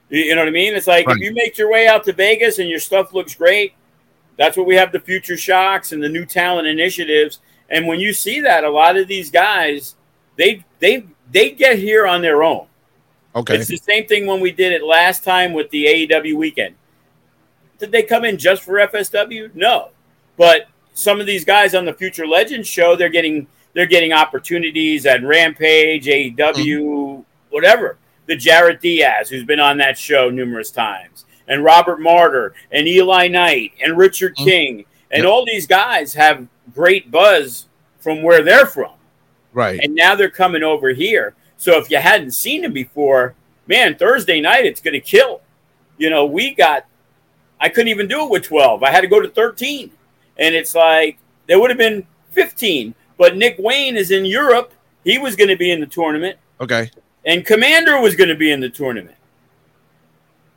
[0.09, 0.73] You know what I mean?
[0.73, 1.17] It's like Right.
[1.17, 3.73] if you make your way out to Vegas and your stuff looks great,
[4.37, 7.41] that's what we have the future shocks and the new talent initiatives.
[7.71, 9.97] And when you see that, a lot of these guys,
[10.37, 12.69] they they they get here on their own.
[13.35, 13.57] Okay.
[13.57, 16.77] It's the same thing when we did it last time with the AEW weekend.
[17.81, 19.53] Did they come in just for FSW?
[19.57, 19.89] No.
[20.37, 25.07] But some of these guys on the Future Legends show, they're getting they're getting opportunities
[25.07, 27.97] at Rampage, AEW, whatever.
[28.27, 33.29] The Jarrett Diaz, who's been on that show numerous times, and Robert Martyr, and Eli
[33.29, 34.45] Knight, and Richard Mhm.
[34.45, 35.33] King, and Yep.
[35.33, 38.93] all these guys have great buzz from where they're from
[39.53, 39.81] right.
[39.83, 41.35] and now they're coming over here.
[41.57, 43.35] So if you hadn't seen them before,
[43.67, 45.41] man, Thursday night it's going to kill.
[45.99, 46.87] You know, we got.
[47.61, 48.83] I couldn't even do it with twelve.
[48.83, 49.93] I had to go to thirteen,
[50.37, 52.95] and it's like there would have been fifteen.
[53.23, 54.73] But Nick Wayne is in Europe.
[55.05, 56.91] He was going to be in the tournament, Okay.
[57.25, 59.15] and Komander was going to be in the tournament.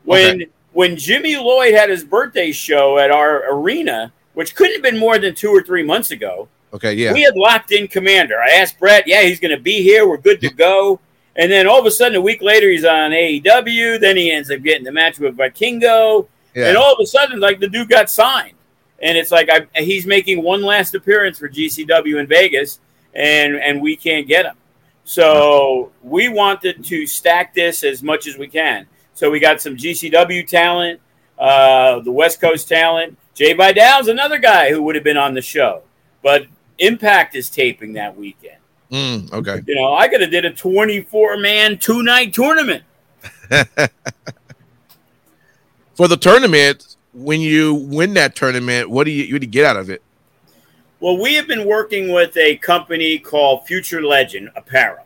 [0.03, 0.47] When Okay.
[0.73, 5.19] when Jimmy Lloyd had his birthday show at our arena, which couldn't have been more
[5.19, 6.93] than two or three months ago, Okay.
[6.93, 7.13] Yeah.
[7.13, 8.39] we had locked in Komander.
[8.43, 10.07] I asked Brett, yeah, he's going to be here.
[10.09, 10.99] We're good to go.
[11.35, 13.99] And then all of a sudden, a week later, he's on AEW.
[13.99, 16.27] Then he ends up getting the match with Vikingo.
[16.55, 16.69] yeah.
[16.69, 18.54] And all of a sudden, like the dude got signed.
[19.01, 22.79] And it's like I, he's making one last appearance for GCW in Vegas,
[23.13, 24.55] and and we can't get him.
[25.03, 28.87] So we wanted to stack this as much as we can.
[29.13, 30.99] So we got some GCW talent,
[31.37, 33.17] uh, the West Coast talent.
[33.35, 35.83] Jai Vidal's another guy who would have been on the show,
[36.23, 36.47] but
[36.79, 38.57] Impact is taping that weekend.
[38.91, 39.61] Mm, okay.
[39.65, 42.83] You know, I could have did a 24 man two night tournament.
[45.95, 49.65] For the tournament, when you win that tournament, what do you, what do you get
[49.65, 50.01] out of it?
[50.99, 55.05] Well, we have been working with a company called Future Legend Apparel.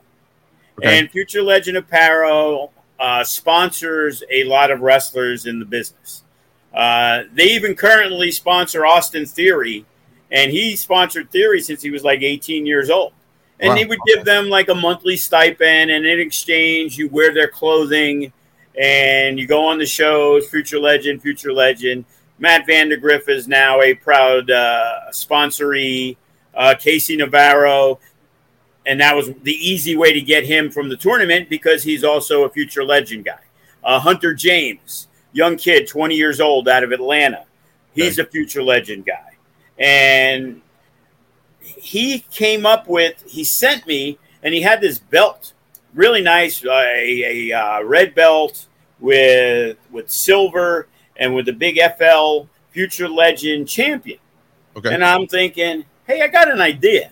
[0.79, 0.99] Okay.
[0.99, 6.23] And Future Legend Apparel uh, sponsors a lot of wrestlers in the business.
[6.73, 9.85] Uh, they even currently sponsor Austin Theory,
[10.31, 13.13] and he sponsored Theory since he was like 18 years old.
[13.59, 13.75] And Wow.
[13.75, 18.31] he would give them like a monthly stipend, and in exchange, you wear their clothing
[18.77, 20.47] and you go on the shows.
[20.49, 22.05] Future Legend, Future Legend.
[22.37, 26.17] Matt Vandagriff is now a proud uh, sponsoree.
[26.55, 27.99] Uh, Casey Navarro,
[28.85, 32.43] and that was the easy way to get him from the tournament because he's also
[32.43, 33.39] a future legend guy.
[33.83, 37.45] Uh, Hunter James, young kid, 20 years old out of Atlanta.
[37.93, 39.37] He's a future legend guy.
[39.77, 40.61] And
[41.61, 45.53] he came up with, he sent me, and he had this belt,
[45.93, 48.67] really nice, uh, a, a uh, red belt
[48.99, 54.19] with with silver and with the big FL future legend champion.
[54.75, 54.93] Okay.
[54.93, 57.11] And I'm thinking, hey, I got an idea.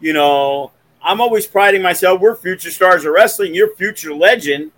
[0.00, 2.20] You know, I'm always priding myself.
[2.20, 3.54] We're future stars of wrestling.
[3.54, 4.72] You're future legend.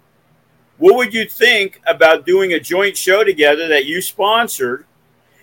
[0.78, 4.84] What would you think about doing a joint show together that you sponsored?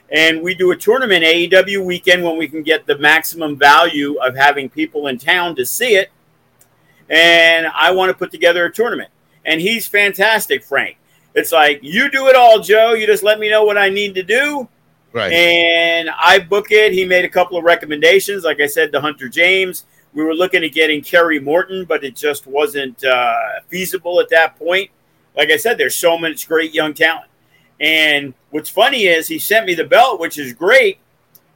[0.10, 4.36] And we do a tournament AEW weekend when we can get the maximum value of
[4.36, 6.12] having people in town to see it.
[7.10, 9.10] And I want to put together a tournament.
[9.46, 10.98] And he's fantastic, Frank.
[11.36, 12.94] It's like, you do it all, Joe.
[12.94, 14.68] You just let me know what I need to do
[15.15, 15.32] right.
[15.32, 16.91] and I book it.
[16.91, 19.86] He made a couple of recommendations, like I said to Hunter James.
[20.13, 24.58] We were looking at getting Kerry Morton, but it just wasn't uh, feasible at that
[24.58, 24.91] point.
[25.36, 27.30] Like I said, there's so much great young talent.
[27.80, 31.00] And what's funny is he sent me the belt, which is great.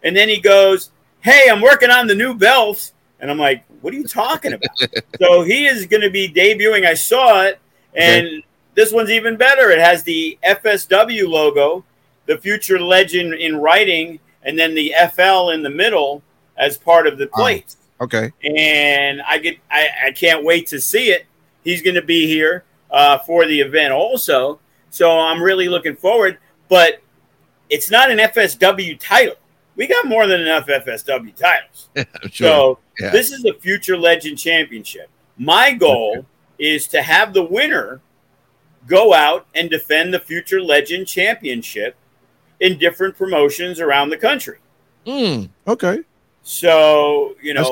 [0.04, 2.92] And then he goes, Hey, I'm working on the new belt.
[3.20, 4.80] And I'm like, what are you talking about?
[5.20, 6.86] so he is going to be debuting.
[6.86, 7.60] I saw it,
[7.94, 8.46] and okay.
[8.76, 9.70] this one's even better.
[9.72, 11.84] It has the FSW logo,
[12.26, 16.24] the future legend in writing, and then the FL in the middle
[16.58, 17.76] as part of the plate.
[18.02, 18.32] Okay.
[18.44, 21.26] And I get, I, I can't wait to see it.
[21.64, 24.60] He's going to be here uh, for the event also.
[24.90, 26.38] So I'm really looking forward.
[26.70, 27.02] But
[27.70, 29.36] it's not an FSW title.
[29.80, 31.88] We got more than enough FSW titles.
[32.34, 32.48] sure.
[32.50, 33.12] So yeah.
[33.12, 35.10] this is a future legend championship.
[35.38, 36.28] My goal okay.
[36.60, 38.02] is to have the winner
[38.88, 41.96] go out and defend the future legend championship
[42.60, 44.58] in different promotions around the country.
[45.08, 46.00] Mm, okay.
[46.44, 47.72] So, you know,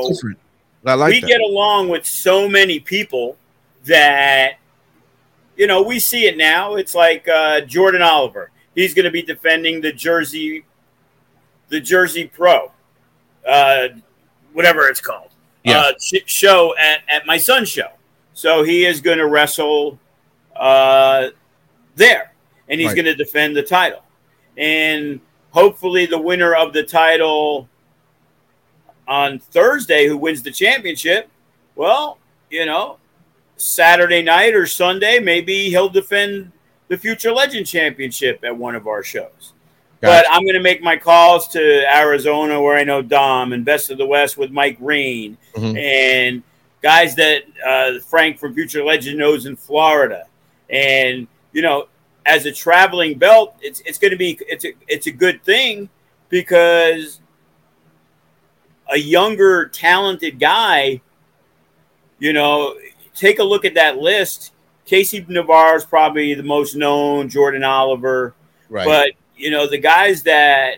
[0.84, 1.28] like we that.
[1.28, 3.36] get along with so many people
[3.84, 4.60] that,
[5.58, 6.76] you know, we see it now.
[6.76, 8.50] It's like uh, Jordan Oliver.
[8.76, 10.64] He's going to be defending the Jersey,
[11.70, 12.72] the Jersey Pro,
[13.48, 13.88] uh,
[14.54, 15.30] whatever it's called,
[15.64, 15.80] yeah.
[15.80, 17.90] uh, show at, at my son's show.
[18.34, 20.00] So he is going to wrestle
[20.56, 21.30] uh,
[21.96, 22.34] there,
[22.70, 22.96] and he's right.
[22.96, 24.04] going to defend the title
[24.58, 25.20] and
[25.52, 27.70] hopefully the winner of the title
[29.08, 31.30] on Thursday, who wins the championship,
[31.76, 32.18] well,
[32.50, 32.98] you know,
[33.56, 36.52] Saturday night or Sunday, maybe he'll defend
[36.90, 39.54] the Future Legend Championship at one of our shows.
[40.02, 43.90] But I'm going to make my calls to Arizona, where I know Dom, and Best
[43.90, 45.76] of the West with Mike Green, mm-hmm.
[45.76, 46.44] and
[46.82, 50.26] guys that uh, Frank from Future Legend knows in Florida.
[50.70, 51.88] And, you know,
[52.26, 55.90] as a traveling belt, it's it's going to be it's a it's a good thing
[56.30, 57.22] because
[58.90, 61.02] a younger talented guy,
[62.20, 62.76] you know,
[63.16, 64.54] take a look at that list.
[64.86, 68.34] Casey Navarro is probably the most known, Jordan Oliver,
[68.70, 68.86] right.
[68.86, 70.78] but you know the guys that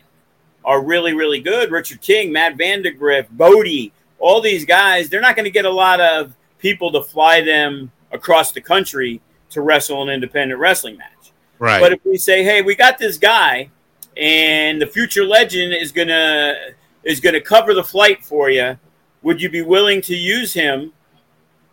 [0.66, 5.46] are really really good, Richard King, Matt Vandagriff, Bodie, all these guys, they're not going
[5.46, 10.10] to get a lot of people to fly them across the country to wrestle an
[10.10, 11.32] independent wrestling match.
[11.58, 11.80] Right.
[11.80, 13.70] But if we say, hey, we got this guy,
[14.18, 16.56] and the future legend is gonna
[17.04, 18.78] is gonna cover the flight for you,
[19.22, 20.94] would you be willing to use him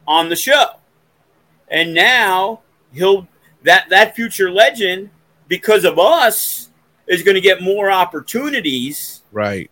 [0.06, 0.66] on the show?
[1.68, 2.60] And now
[2.92, 3.26] he'll
[3.64, 5.10] that that future legend
[5.48, 6.65] because of us
[7.06, 9.70] is going to get more opportunities right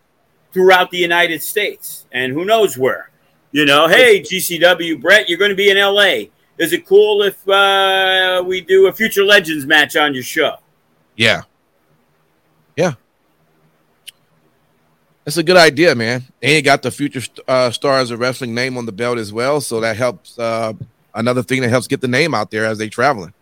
[0.52, 3.10] throughout the United States and who knows where.
[3.52, 6.30] You know, hey GCW Brett, you're going to be in LA.
[6.58, 10.56] Is it cool if uh, we do a future legends match on your show?
[11.16, 11.42] Yeah.
[12.76, 12.94] Yeah.
[15.24, 16.22] That's a good idea, man.
[16.42, 19.60] And you got the future uh, stars of wrestling name on the belt as well,
[19.60, 20.38] so that helps.
[20.38, 20.74] Uh,
[21.14, 23.32] another thing that helps get the name out there as they traveling.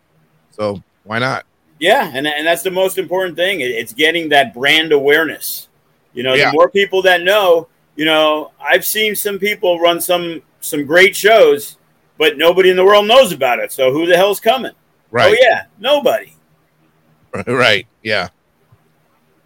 [0.51, 1.45] So why not?
[1.79, 3.61] Yeah, and and that's the most important thing.
[3.61, 5.67] It's getting that brand awareness.
[6.13, 6.51] You know, yeah.
[6.51, 7.67] the more people that know.
[7.95, 11.77] You know, I've seen some people run some some great shows,
[12.17, 13.71] but nobody in the world knows about it.
[13.71, 14.71] So who the hell's coming?
[15.11, 15.35] Right.
[15.37, 16.33] Oh yeah, nobody.
[17.47, 17.87] Right.
[18.03, 18.29] Yeah.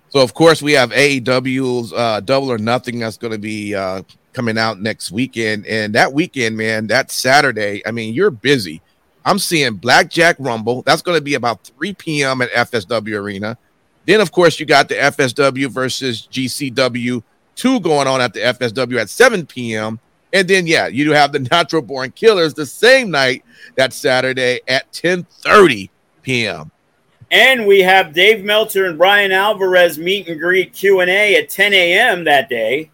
[0.09, 4.03] So of course we have AEW's uh, Double or Nothing that's going to be uh,
[4.33, 7.81] coming out next weekend, and that weekend, man, that Saturday.
[7.85, 8.81] I mean, you're busy.
[9.27, 10.83] I'm seeing Blackjack Rumble.
[10.83, 12.41] That's going to be about 3 p.m.
[12.41, 13.57] at FSW Arena.
[14.05, 17.21] Then, of course, you got the FSW versus GCW
[17.57, 19.99] two going on at the FSW at 7 p.m.
[20.31, 23.43] And then, yeah, you do have the Natural Born Killers the same night
[23.75, 25.89] that Saturday at 10:30
[26.21, 26.71] p.m.
[27.29, 31.49] And we have Dave Meltzer and Bryan Alvarez meet and greet Q and A at
[31.49, 32.23] 10 a.m.
[32.23, 32.91] that day.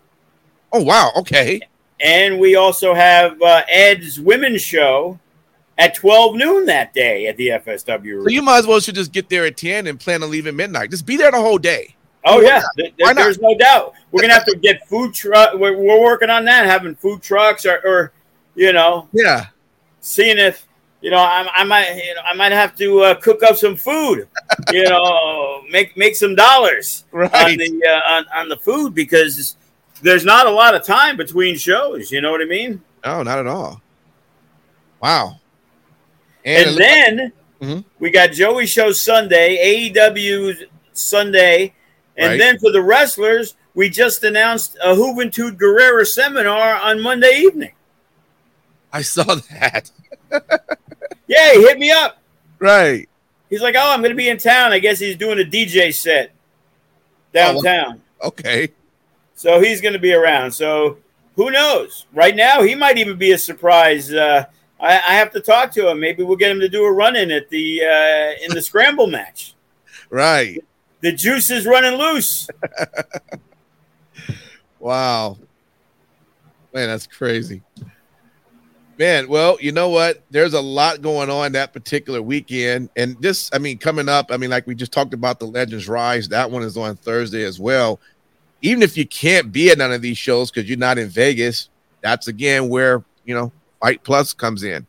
[0.71, 1.11] Oh wow!
[1.15, 1.61] Okay.
[2.03, 5.19] And we also have uh, Ed's women's show
[5.77, 8.23] at 12 noon that day at the FSW.
[8.23, 10.55] So you might as well should just get there at 10 and plan on leaving
[10.55, 10.91] midnight.
[10.91, 11.95] Just be there the whole day.
[12.25, 12.61] Oh yeah,
[12.99, 13.93] Why there's no doubt.
[14.11, 15.55] We're gonna have to get food truck.
[15.55, 18.13] We're, we're, working on that, having food trucks or, or,
[18.55, 19.47] you know, yeah,
[19.99, 20.65] seeing if
[21.01, 23.75] you know I, I might you know I might have to uh, cook up some
[23.75, 24.29] food,
[24.71, 27.33] you know, make make some dollars right.
[27.33, 29.57] on the uh, on, on the food because
[30.01, 32.09] there's not a lot of time between shows.
[32.09, 32.81] You know what I mean?
[33.05, 33.81] No, not at all.
[35.01, 35.41] Wow.
[36.45, 37.79] And, and then like- mm-hmm.
[37.99, 41.73] we got Joey Show Sunday, AEW Sunday
[42.17, 42.37] and right.
[42.37, 47.73] then for the wrestlers, we just announced a Juventud Guerrera seminar on Monday evening.
[48.91, 49.89] I saw that.
[51.27, 52.19] yeah, he hit me up.
[52.59, 53.09] Right.
[53.49, 54.71] He's like, "Oh, I'm going to be in town.
[54.71, 56.31] I guess he's doing a DJ set
[57.33, 58.69] downtown." Oh, okay.
[59.35, 60.51] So he's going to be around.
[60.51, 60.97] So
[61.35, 62.05] who knows?
[62.13, 64.13] Right now, he might even be a surprise.
[64.13, 64.45] Uh,
[64.83, 65.99] I, I, have to talk to him.
[65.99, 69.07] Maybe we'll get him to do a run in at the uh, in the scramble
[69.07, 69.55] match.
[70.09, 70.59] Right
[71.03, 72.47] the juice is running loose.
[74.79, 75.37] wow.
[76.73, 77.61] Man, that's crazy.
[78.97, 80.23] Man, well, you know what?
[80.31, 82.89] There's a lot going on that particular weekend.
[82.95, 85.89] And this, I mean, coming up, I mean, like we just talked about the Legends
[85.89, 87.99] Rise, that one is on Thursday as well.
[88.61, 91.69] Even if you can't be at none of these shows because you're not in Vegas,
[91.99, 93.51] that's again where, you know,
[93.83, 94.87] FITE Plus comes in,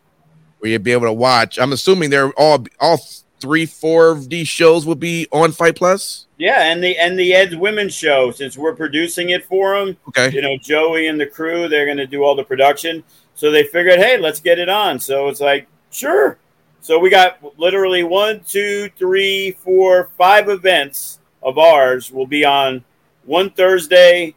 [0.58, 1.58] where you'll be able to watch.
[1.58, 2.98] I'm assuming they're all, all
[3.40, 6.26] three, four of these shows will be on FITE Plus.
[6.38, 10.30] Yeah, and the and the Ed's Women's Show, since we're producing it for them, Okay.
[10.34, 13.02] you know, Joey and the crew, they're going to do all the production.
[13.34, 15.00] So they figured, hey, let's get it on.
[15.00, 16.38] So it's like, sure.
[16.80, 22.84] So we got literally one, two, three, four, five events of ours will be on
[23.24, 24.34] one Thursday,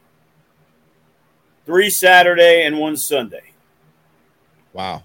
[1.66, 3.47] three Saturday, and one Sunday.
[4.72, 5.02] Wow.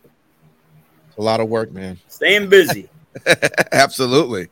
[1.07, 1.99] It's a lot of work, man.
[2.07, 2.89] Staying busy.
[3.71, 4.49] Absolutely.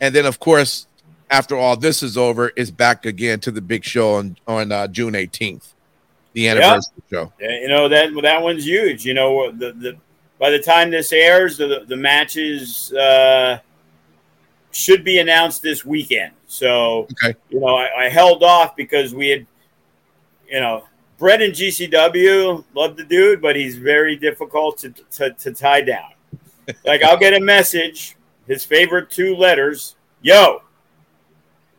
[0.00, 0.86] And then, of course,
[1.30, 4.86] after all this is over, it's back again to the big show on on uh,
[4.88, 5.72] June 18th,
[6.32, 7.32] the anniversary show.
[7.40, 9.04] You know that that one's huge.
[9.04, 9.96] You know the the
[10.38, 13.58] by the time this airs, the the matches uh,
[14.70, 16.32] should be announced this weekend.
[16.46, 17.34] So Okay.
[17.50, 19.46] you know I, I held off because we had
[20.48, 20.84] you know
[21.18, 26.10] Brett in GCW love the dude, but he's very difficult to to, to tie down.
[26.84, 28.16] Like I'll get a message,
[28.46, 30.62] his favorite two letters, yo.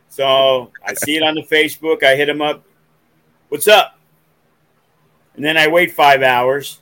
[0.10, 2.04] So I see it on the Facebook.
[2.04, 2.64] I hit him up.
[3.50, 3.98] What's up?
[5.36, 6.80] And then I wait five hours,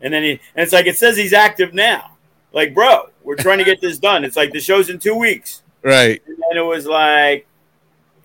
[0.00, 2.16] and then he and it's like it says he's active now.
[2.52, 4.24] Like, bro, we're trying to get this done.
[4.24, 6.22] It's like the show's in two weeks, Right.
[6.26, 7.46] and then it was like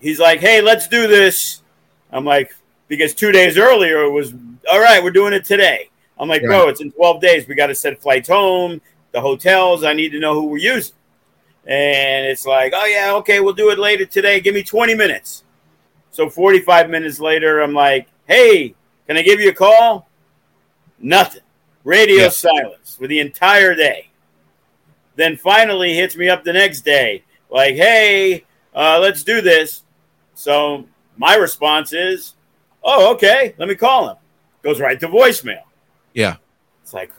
[0.00, 1.62] he's like, hey, let's do this.
[2.12, 2.54] I'm like,
[2.88, 4.34] because two days earlier it was
[4.70, 5.02] all right.
[5.02, 5.90] We're doing it today.
[6.18, 7.48] I'm like, bro, it's in 12 days.
[7.48, 8.80] We got to set flights home,
[9.12, 9.82] the hotels.
[9.84, 10.94] I need to know who we're using.
[11.66, 14.40] And it's like, oh, yeah, okay, we'll do it later today.
[14.40, 15.42] Give me 20 minutes.
[16.12, 18.74] So 45 minutes later, I'm like, hey,
[19.06, 20.06] can I give you a call?
[21.00, 21.40] Nothing.
[21.82, 22.28] Radio Yeah.
[22.28, 24.08] silence for the entire day.
[25.16, 29.82] Then finally hits me up the next day, like, hey, uh, let's do this.
[30.34, 30.84] So
[31.16, 32.34] my response is,
[32.84, 34.16] oh, okay, let me call him.
[34.62, 35.62] Goes right to voicemail.
[36.12, 36.36] Yeah.
[36.82, 37.12] It's like,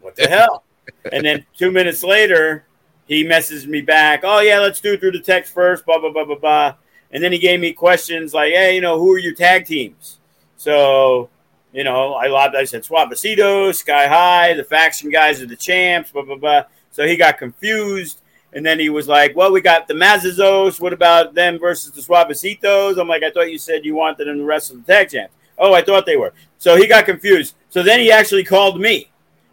[0.00, 0.64] what the hell?
[1.12, 2.64] And then two minutes later,
[3.06, 4.20] he messages me back.
[4.22, 5.84] Oh yeah, let's do it through the text first.
[5.84, 6.74] Blah blah blah blah blah.
[7.12, 10.18] And then he gave me questions like, hey, you know, who are your tag teams?
[10.56, 11.28] So,
[11.72, 12.54] you know, I lobbed.
[12.54, 16.12] I said Suavecito, Sky High, the faction guys are the champs.
[16.12, 16.62] Blah blah blah.
[16.92, 18.19] So he got confused.
[18.52, 20.80] And then he was like, "Well, we got the Macizos.
[20.80, 24.38] What about them versus the Suavecitos?" I'm like, "I thought you said you wanted them
[24.38, 26.32] the rest of the tag champs." Oh, I thought they were.
[26.58, 27.54] So he got confused.
[27.68, 29.10] So then he actually called me,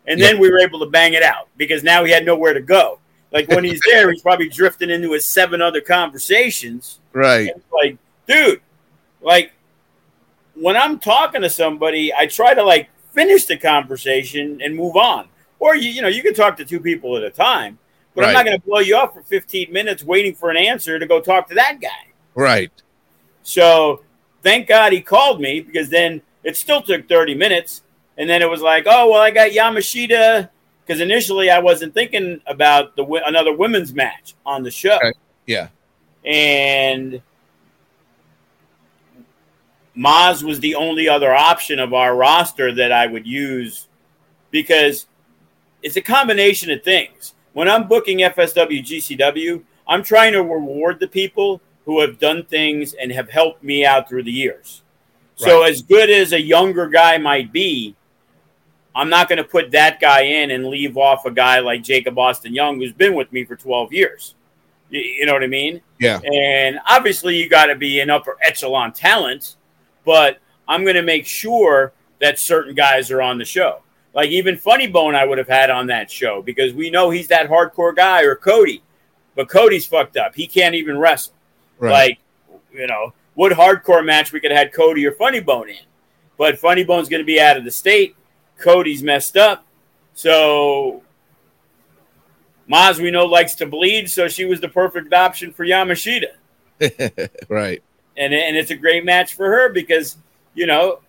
[0.08, 2.62] and then we were able to bang it out because now he had nowhere to
[2.62, 3.00] go.
[3.32, 7.00] Like when he's there, he's probably drifting into his seven other conversations.
[7.14, 7.52] Right.
[7.72, 8.62] Like, dude,
[9.22, 9.52] like
[10.56, 15.28] when I'm talking to somebody, I try to like finish the conversation and move on.
[15.60, 17.80] Or you, you know, you can talk to two people at a time,
[18.18, 20.98] but I'm not going to blow you up for 15 minutes waiting for an answer
[20.98, 22.08] to go talk to that guy.
[22.34, 22.72] Right.
[23.44, 24.02] So
[24.42, 27.84] thank God he called me because then it still took 30 minutes.
[28.18, 30.50] And then it was like, oh, well, I got Yamashita
[30.84, 34.98] because initially I wasn't thinking about the another women's match on the show.
[35.46, 35.68] Yeah.
[36.26, 37.22] And
[39.96, 43.88] Maz was the only other option of our roster that I would use
[44.50, 45.06] because
[45.84, 47.36] it's a combination of things.
[47.58, 52.94] When I'm booking FSW GCW, I'm trying to reward the people who have done things
[52.94, 54.84] and have helped me out through the years.
[55.38, 57.96] So, as good as a younger guy might be,
[58.94, 62.20] I'm not going to put that guy in and leave off a guy like Jacob
[62.20, 64.36] Austin Young, who's been with me for 12 years.
[64.92, 65.82] You, you know what I mean?
[66.00, 66.20] Yeah.
[66.20, 69.56] And obviously, you got to be an upper echelon talent,
[70.06, 70.38] but
[70.68, 71.92] I'm going to make sure
[72.22, 73.82] that certain guys are on the show.
[74.18, 77.28] Like even Funny Bone, I would have had on that show because we know he's
[77.28, 78.82] that hardcore guy, or Cody.
[79.36, 80.34] But Cody's fucked up.
[80.34, 81.36] He can't even wrestle.
[81.78, 81.92] Right.
[81.92, 82.20] Like,
[82.74, 85.86] you know, what hardcore match we could have had Cody or Funny Bone in?
[86.36, 88.16] But Funny Bone's going to be out of the state.
[88.58, 89.68] Cody's messed up.
[90.16, 91.04] So
[92.68, 94.10] Maz, we know, likes to bleed.
[94.10, 96.32] So she was the perfect option for Yamashita.
[97.50, 97.84] right.
[98.18, 100.18] And, and it's a great match for her because,
[100.56, 101.02] you know,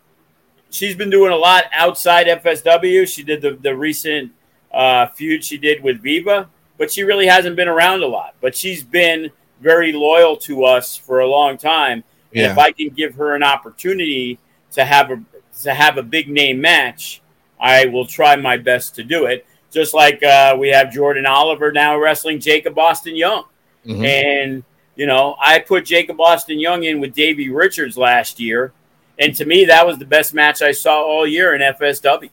[0.71, 3.07] she's been doing a lot outside FSW.
[3.07, 4.33] She did the, the recent
[4.73, 8.35] uh, feud she did with Viva, but she really hasn't been around a lot.
[8.41, 12.05] But she's been very loyal to us for a long time.
[12.35, 14.39] And if I can give her an opportunity
[14.73, 15.23] to have a
[15.63, 17.21] to have a big name match,
[17.59, 19.47] I will try my best to do it.
[19.71, 23.45] Just like uh, we have Jordan Oliver now wrestling Jacob Austin Young.
[23.87, 24.05] Mhm.
[24.05, 24.65] And,
[24.97, 28.73] you know, I put Jacob Austin Young in with Davey Richards last year,
[29.19, 32.31] And to me, that was the best match I saw all year in FSW.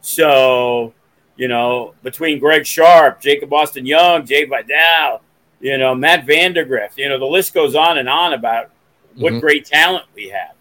[0.00, 0.94] So,
[1.36, 5.20] you know, between Greg Sharp, Jacob Austin Young, Jai Vidal,
[5.60, 8.70] you know, Matt Vandagriff, you know, the list goes on and on about
[9.16, 9.40] what Mhm.
[9.40, 10.52] great talent we have.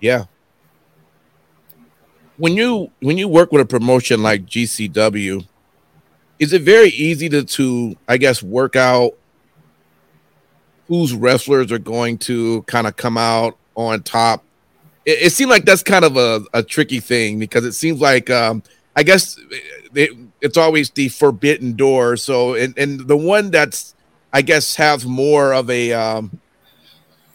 [0.00, 0.24] Yeah.
[2.36, 5.44] When you when you work with a promotion like GCW,
[6.38, 9.12] is it very easy to to I guess work out
[10.88, 14.42] whose wrestlers are going to kind of come out on top?
[15.04, 18.30] It, it seemed like that's kind of a, a tricky thing because it seems like
[18.30, 18.62] um
[18.96, 19.38] I guess
[19.94, 22.16] it, it's always the forbidden door.
[22.16, 23.94] So and and the one that's
[24.32, 26.40] I guess have more of a um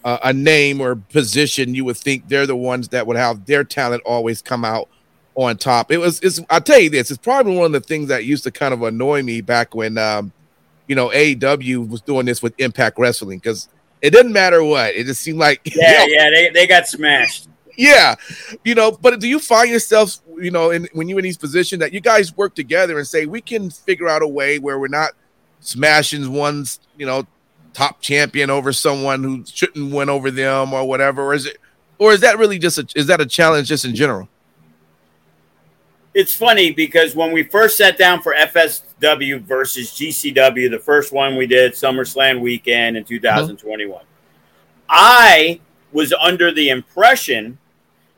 [0.06, 3.64] uh, a name or position, you would think they're the ones that would have their
[3.64, 4.88] talent always come out
[5.34, 5.92] on top.
[5.92, 8.44] It was, it's, I'll tell you this, it's probably one of the things that used
[8.44, 10.32] to kind of annoy me back when, um,
[10.88, 13.68] you know, AEW was doing this with Impact Wrestling because
[14.04, 16.88] it didn't matter what, it just seemed like, Yeah, you know, yeah, they, they got
[16.88, 17.50] smashed.
[17.78, 18.16] Yeah,
[18.64, 21.80] you know, but do you find yourself, you know, in when you're in these positions
[21.80, 24.88] that you guys work together and say we can figure out a way where we're
[24.88, 25.12] not
[25.60, 27.26] smashing one's, you know,
[27.74, 31.58] top champion over someone who shouldn't win over them or whatever, or is it,
[32.00, 34.30] or is that really just a, is that a challenge just in general?
[36.14, 41.36] It's funny because when we first sat down for FSW versus GCW, the first one
[41.36, 43.10] we did SummerSlam weekend in uh-huh.
[43.10, 44.02] 2021,
[44.88, 45.60] I
[45.92, 47.58] was under the impression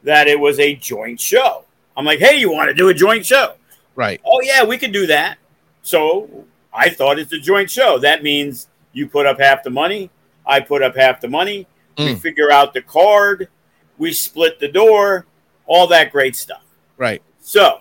[0.07, 1.65] that it was a joint show.
[1.95, 3.55] I'm like, hey, you want to do a joint show?
[3.95, 4.21] Right.
[4.25, 5.37] Oh, yeah, we could do that.
[5.81, 7.97] So I thought it's a joint show.
[7.99, 10.09] That means you put up half the money,
[10.45, 12.19] I put up half the money, we Mm.
[12.19, 13.49] figure out the card,
[13.97, 15.25] we split the door,
[15.65, 16.63] all that great stuff.
[16.97, 17.21] Right.
[17.41, 17.79] So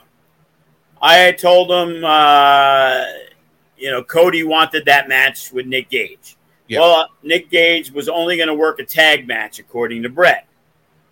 [1.01, 3.05] I told him, uh,
[3.79, 6.37] you know, Cody wanted that match with Nick Gage.
[6.70, 10.47] Well, Nick Gage was only going to work a tag match, according to Brett.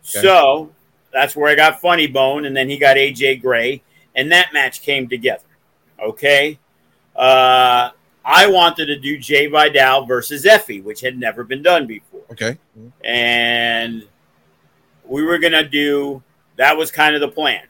[0.03, 0.27] Okay.
[0.27, 0.71] So
[1.15, 3.83] that's where I got Funny Bone, and then he got AJ Gray,
[4.15, 5.45] and that match came together.
[5.99, 6.59] Okay.
[7.17, 7.91] Uh,
[8.25, 12.59] I wanted to do Jai Vidal versus Effie, which had never been done before Okay.
[13.05, 14.03] and
[15.07, 16.23] we were gonna do
[16.57, 17.63] that was kind of the plan.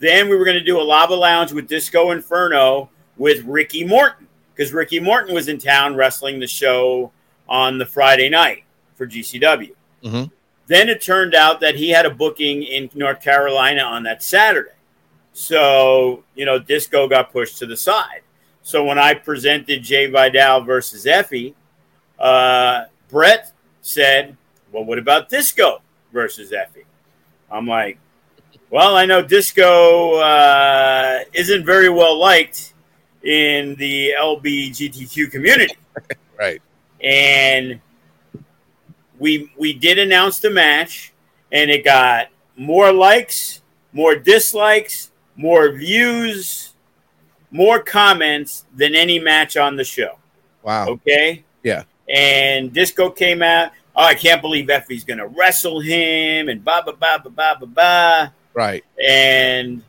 [0.00, 4.72] Then we were gonna do a lava lounge with Disco Inferno with Ricky Morton because
[4.72, 7.12] Ricky Morton was in town wrestling the show
[7.48, 8.64] on the Friday night
[8.96, 9.74] for GCW.
[10.02, 10.30] Mhm.
[10.66, 14.70] Then it turned out that he had a booking in North Carolina on that Saturday.
[15.32, 18.20] So, you know, Disco got pushed to the side.
[18.62, 21.54] So when I presented Jai Vidal versus Effie,
[22.18, 23.52] uh, Brett
[23.82, 24.36] said,
[24.72, 26.86] Well, what about Disco versus Effie?
[27.50, 27.98] I'm like,
[28.70, 32.72] Well, I know Disco uh, isn't very well liked
[33.22, 35.74] in the LBGTQ community.
[36.36, 36.60] Right.
[37.00, 37.80] And
[39.24, 41.14] we we did announce the match,
[41.50, 46.74] and it got more likes, more dislikes, more views,
[47.50, 50.18] more comments than any match on the show.
[50.62, 50.88] Wow.
[50.88, 51.42] Okay.
[51.62, 51.84] Yeah.
[52.06, 53.72] And Disco came out.
[53.96, 57.56] Oh, I can't believe Effie's going to wrestle him and ba ba ba ba ba
[57.60, 58.34] ba ba.
[58.52, 58.84] Right.
[59.02, 59.82] And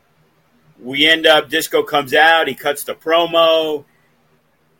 [0.80, 2.48] we end up, Disco comes out.
[2.48, 3.84] He cuts the promo.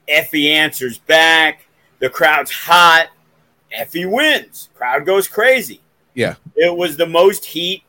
[0.08, 1.66] Effie answers back.
[1.98, 3.08] The crowd's hot.
[3.72, 4.70] Effie wins.
[4.74, 5.80] Crowd goes crazy.
[6.14, 6.34] Yeah.
[6.54, 7.82] It was the most heat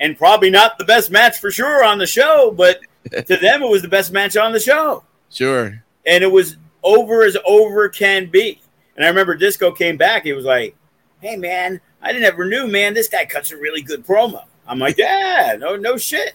[0.00, 2.80] and probably not the best match for sure on the show, but
[3.12, 5.82] to them, it was the best match on the show Sure.
[6.06, 8.60] and it was over as over can be.
[8.96, 10.24] And I remember Disco came back.
[10.24, 10.76] He was like,
[11.20, 12.92] "Hey man, I didn't ever knew, man.
[12.92, 16.34] This guy cuts a really good promo." I'm like, "Yeah, no, no shit,"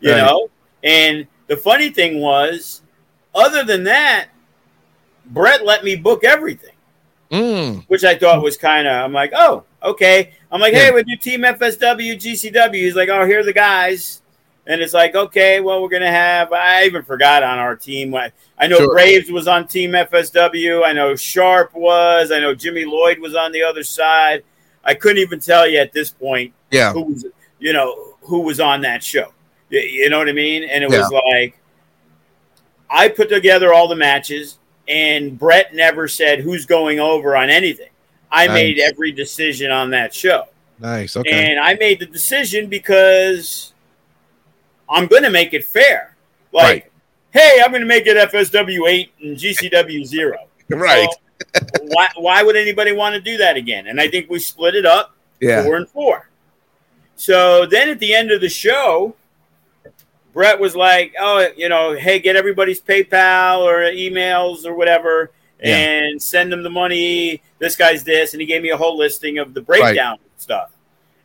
[0.00, 0.18] you Right.
[0.18, 0.48] know.
[0.82, 2.80] And the funny thing was,
[3.34, 4.28] other than that,
[5.26, 6.74] Brett let me book everything,
[7.30, 7.84] Mm.
[7.88, 8.92] which I thought was kind of.
[9.04, 10.86] I'm like, "Oh, okay." I'm like, Yeah.
[10.86, 14.22] "Hey, we do Team FSW, GCW." He's like, "Oh, here are the guys."
[14.66, 16.52] And it's like, okay, well, we're gonna have.
[16.52, 18.14] I even forgot on our team.
[18.14, 18.88] I, I know Sure.
[18.88, 20.84] Graves was on Team FSW.
[20.84, 22.30] I know Sharp was.
[22.30, 24.44] I know Jimmy Lloyd was on the other side.
[24.84, 26.92] I couldn't even tell you at this point Yeah.
[26.92, 27.26] who was,
[27.58, 29.32] you know, who was on that show.
[29.72, 30.62] Y- You know what I mean?
[30.64, 31.58] And it was like,
[32.88, 34.58] I put together all the matches,
[34.90, 37.90] and Brett never said who's going over on anything.
[38.30, 38.54] I Nice.
[38.54, 40.46] made every decision on that show.
[40.78, 41.16] Nice.
[41.16, 41.30] Okay.
[41.50, 43.72] And I made the decision because
[44.88, 46.16] I'm going to make it fair.
[46.52, 46.92] Like, Right.
[47.30, 50.36] hey, I'm going to make it FSW 8 and GCW 0.
[50.70, 51.08] right.
[51.56, 53.86] So, why, why would anybody want to do that again?
[53.86, 55.62] And I think we split it up yeah.
[55.62, 56.28] four and four.
[57.16, 59.14] So then at the end of the show,
[60.32, 65.30] Brett was like, "Oh, you know, hey, get everybody's PayPal or emails or whatever,
[65.62, 65.76] Yeah.
[65.76, 67.42] and send them the money.
[67.58, 70.70] This guy's this," and he gave me a whole listing of the breakdown stuff.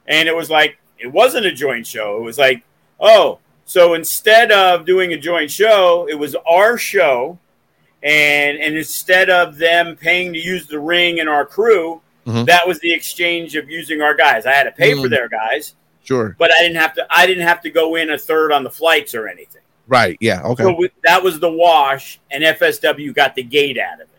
[0.07, 2.17] and it was like it wasn't a joint show.
[2.17, 2.61] It was like,
[2.99, 7.39] oh, so instead of doing a joint show, it was our show,
[8.03, 12.45] and and instead of them paying to use the ring and our crew, Mhm.
[12.45, 14.45] that was the exchange of using our guys.
[14.45, 15.09] I had to pay for Mm.
[15.09, 15.73] their guys,
[16.05, 16.35] Sure.
[16.39, 17.05] but I didn't have to.
[17.09, 19.61] I didn't have to go in a third on the flights or anything.
[19.87, 20.17] Right.
[20.21, 20.41] Yeah.
[20.43, 20.63] Okay.
[20.63, 24.09] So we, that was the wash, and FSW got the gate out of it,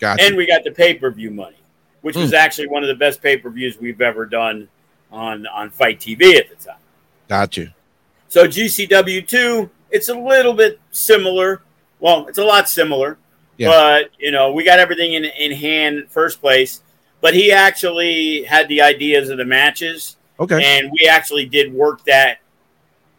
[0.00, 0.24] gotcha.
[0.24, 1.56] and we got the pay per view money,
[2.02, 2.36] which was Hmm.
[2.36, 4.68] actually one of the best pay per views we've ever done
[5.12, 6.78] on on FITE TV at the time.
[7.28, 7.74] gotcha.
[8.28, 11.62] So GCW two, it's a little bit similar.
[12.00, 13.18] Well, it's a lot similar,
[13.56, 13.68] Yeah.
[13.68, 16.82] but you know we got everything in in hand first place.
[17.20, 20.62] But he actually had the ideas of the matches, Okay.
[20.62, 22.38] and we actually did work that.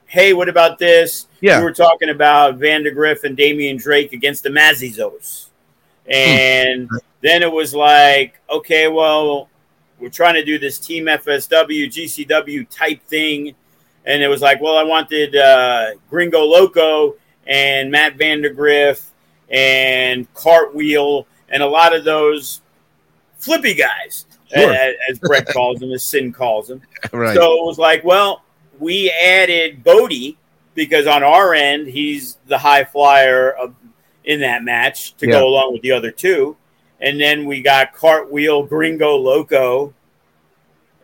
[0.06, 1.28] Hey, what about this?
[1.40, 1.60] Yeah.
[1.60, 5.48] We were talking about Vandagriff and Damian Drake against the Macizos.
[6.08, 6.90] And
[7.22, 9.50] then it was like, okay, well,
[10.00, 13.54] we're trying to do this Team FSW, GCW type thing.
[14.06, 17.16] And it was like, well, I wanted uh, Gringo Loco
[17.46, 19.06] and Matt Vandagriff
[19.50, 22.62] and Cartwheel and a lot of those
[23.38, 24.72] flippy guys, Sure.
[24.74, 26.82] as, as Brett calls him, as Sin calls him.
[27.14, 27.36] right.
[27.36, 28.44] So it was like, well,
[28.80, 30.38] we added Bodie
[30.76, 33.76] because on our end, he's the high flyer of,
[34.24, 35.34] in that match to Yeah.
[35.34, 36.56] go along with the other two.
[37.02, 39.94] And then we got Cartwheel, Gringo Loco,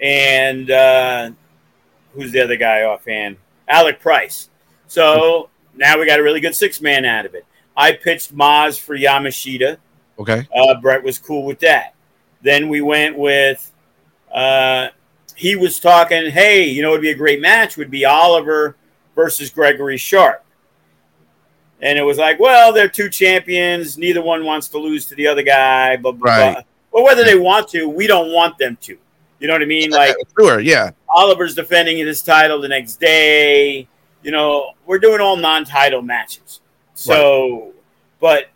[0.02, 1.32] and uh,
[2.14, 3.38] who's the other guy offhand?
[3.68, 4.50] Alec Price.
[4.88, 7.46] So now we got a really good six man out of it.
[7.78, 9.78] I pitched Maz for Yamashita.
[10.20, 10.48] okay.
[10.56, 11.95] Uh, Brett was cool with that.
[12.46, 13.72] Then we went with,
[14.32, 14.90] uh,
[15.36, 18.76] he was talking, hey, you know, it'd be a great match would be Oliver
[19.16, 20.46] versus Gregory Sharp.
[21.82, 23.98] And it was like, well, they're two champions.
[23.98, 25.98] Neither one wants to lose to the other guy.
[25.98, 26.64] But, Right.
[26.94, 28.96] but whether they want to, we don't want them to.
[29.40, 29.90] You know what I mean?
[29.90, 30.60] Like sure.
[30.60, 30.92] Yeah.
[31.10, 33.88] Oliver's defending his title the next day.
[34.22, 36.62] You know, we're doing all non-title matches.
[36.94, 37.74] So,
[38.20, 38.50] but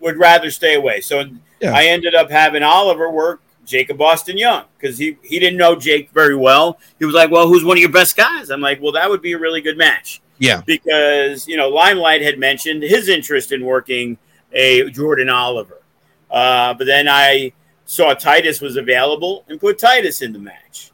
[0.00, 1.02] would rather stay away.
[1.02, 1.24] So
[1.60, 1.74] Yeah.
[1.74, 6.10] I ended up having Oliver work Jacob Austin Young because he he didn't know Jake
[6.10, 6.78] very well.
[6.98, 9.22] He was like, "Well, who's one of your best guys?" I'm like, "Well, that would
[9.22, 10.62] be a really good match." Yeah.
[10.64, 14.16] because you know Limelight had mentioned his interest in working
[14.52, 15.82] a Jordan Oliver,
[16.30, 17.52] uh, but then I
[17.84, 20.90] saw Titus was available and put Titus in the match.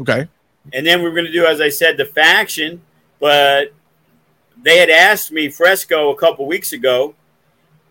[0.00, 0.26] Okay.
[0.72, 2.80] And then we are going to do, as I said, the faction.
[3.20, 3.72] But
[4.62, 7.14] they had asked me, Fresco, a couple weeks ago.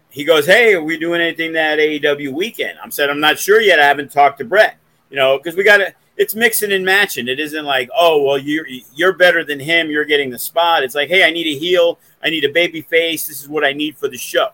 [0.10, 2.78] He goes, Hey, are we doing anything that AEW weekend?
[2.82, 3.80] I'm said, I'm not sure yet.
[3.80, 4.78] I haven't talked to Brett,
[5.10, 7.28] you know, because we got to, it's mixing and matching.
[7.28, 9.92] It isn't like, oh, well, you're, you're better than him.
[9.92, 10.84] You're getting the spot.
[10.84, 12.00] It's like, hey, I need a heel.
[12.24, 13.28] I need a baby face.
[13.28, 14.50] This is what I need for the show.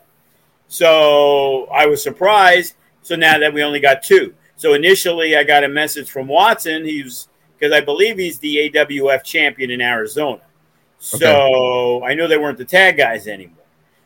[0.68, 2.74] So I was surprised.
[3.02, 4.34] So now that we only got two.
[4.56, 6.84] So initially, I got a message from Watson.
[6.84, 7.28] He's
[7.58, 10.42] because I believe he's the AWF champion in Arizona.
[10.98, 13.63] So I know they weren't the tag guys anymore.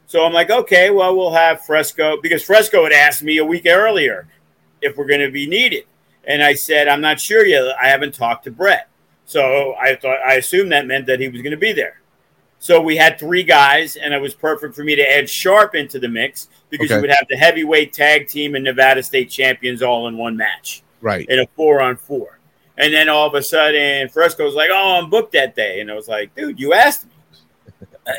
[0.08, 3.66] So I'm like, okay, well, we'll have Fresco because Fresco had asked me a week
[3.66, 4.26] earlier
[4.80, 5.84] if we're going to be needed,
[6.26, 7.62] and I said I'm not sure yet.
[7.80, 8.88] I haven't talked to Brett,
[9.26, 12.00] so I thought I assumed that meant that he was going to be there.
[12.58, 15.98] So we had three guys, and it was perfect for me to add Sharp into
[15.98, 16.94] the mix because Okay.
[16.96, 20.82] you would have the heavyweight tag team and Nevada State champions all in one match
[21.02, 21.26] Right.
[21.28, 22.38] in a four on four.
[22.78, 25.94] And then all of a sudden, Fresco's like, "Oh, I'm booked that day," and I
[25.94, 27.12] was like, "Dude, you asked me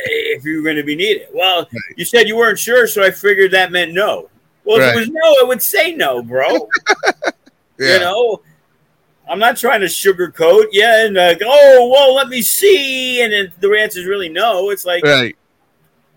[0.05, 1.27] if you were going to be needed.
[1.33, 4.29] Well, you said you weren't sure, so I figured that meant no.
[4.63, 6.67] Well, if it was no, I would say no, bro.
[7.81, 7.93] Yeah.
[7.93, 8.41] You know,
[9.29, 10.65] I'm not trying to sugarcoat.
[10.73, 14.69] Yeah, and uh, oh, well, let me see, and then the answer is really no.
[14.69, 15.33] It's like Right.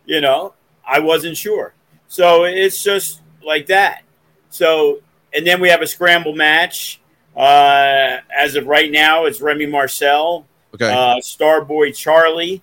[0.05, 0.55] you know,
[0.85, 1.73] I wasn't sure.
[2.09, 4.03] So it's just like that.
[4.51, 5.03] So,
[5.33, 7.01] and then we have a scramble match.
[7.37, 10.45] Uh, as of right now, it's Remy Marcel,
[10.75, 10.91] Okay.
[10.93, 12.61] uh, Starboy Charlie,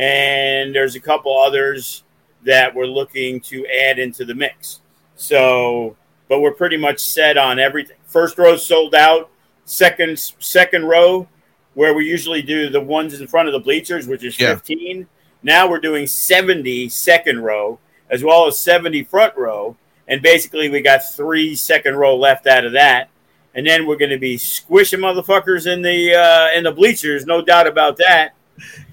[0.00, 2.04] and there's a couple others
[2.44, 4.80] that we're looking to add into the mix.
[5.14, 5.94] So,
[6.26, 7.98] but we're pretty much set on everything.
[8.06, 9.30] First row sold out.
[9.66, 11.28] Second second row,
[11.74, 14.54] where we usually do the ones in front of the bleachers, which is Yeah.
[14.54, 15.06] 15.
[15.42, 17.78] Now we're doing 70 second row
[18.08, 19.76] as well as 70 front row.
[20.08, 23.10] And basically, we got three second row left out of that.
[23.54, 27.42] And then we're going to be squishing motherfuckers in the uh, in the bleachers, no
[27.42, 28.34] doubt about that.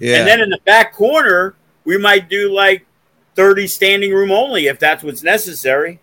[0.00, 0.18] Yeah.
[0.18, 1.54] And then in the back corner,
[1.84, 2.86] we might do like
[3.34, 6.00] 30 standing room only if that's what's necessary.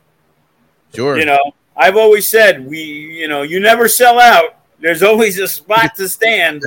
[0.94, 1.18] sure.
[1.18, 1.40] You know,
[1.78, 4.58] I've always said we, you know, you never sell out.
[4.80, 6.64] There's always a spot to stand.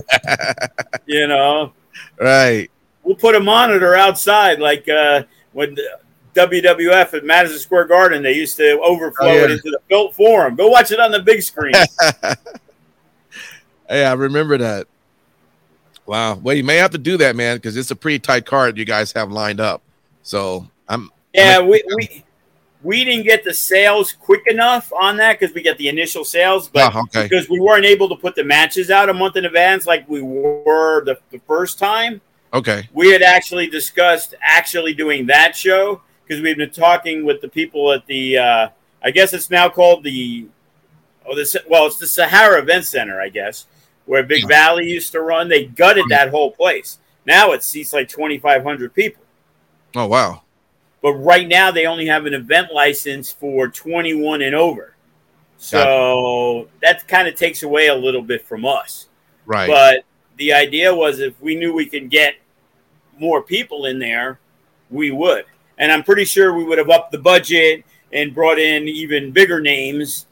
[1.07, 1.72] you know,
[2.20, 2.70] right.
[3.03, 5.22] we'll put a monitor outside, like uh,
[5.53, 5.99] when the
[6.34, 9.44] WWF at Madison Square Garden, they used to overflow Oh, yeah.
[9.44, 10.55] it into the Felt Forum.
[10.57, 11.74] Go watch it on the big screen.
[13.90, 14.86] Hey, I remember that.
[16.09, 16.37] Wow.
[16.37, 18.87] Well, you may have to do that, man, because it's a pretty tight card you
[18.87, 19.83] guys have lined up.
[20.23, 21.11] So I'm.
[21.35, 22.25] Yeah, I'm, we, we
[22.83, 26.67] we didn't get the sales quick enough on that because we get the initial sales,
[26.69, 27.25] but oh, okay.
[27.25, 30.23] because we weren't able to put the matches out a month in advance like we
[30.23, 32.23] were the, the first time.
[32.55, 32.89] Okay.
[32.95, 37.93] We had actually discussed actually doing that show because we've been talking with the people
[37.93, 38.39] at the.
[38.39, 38.69] Uh,
[39.03, 40.47] I guess it's now called the.
[41.27, 43.67] Oh, this well, it's the Sahara Event Center, I guess,
[44.09, 44.49] where Big.
[44.49, 45.49] Valley used to run.
[45.49, 46.99] They gutted that whole place.
[47.27, 49.23] Now it seats like twenty five hundred people.
[49.95, 50.43] Oh wow!
[51.03, 54.95] But right now they only have an event license for twenty one and over.
[55.59, 59.09] So that kind of takes away a little bit from us.
[59.45, 59.69] Right.
[59.69, 60.05] But
[60.37, 62.37] the idea was if we knew we could get
[63.19, 64.39] more people in there,
[64.89, 65.45] we would.
[65.77, 69.61] And I'm pretty sure we would have upped the budget and brought in even bigger
[69.61, 70.27] names.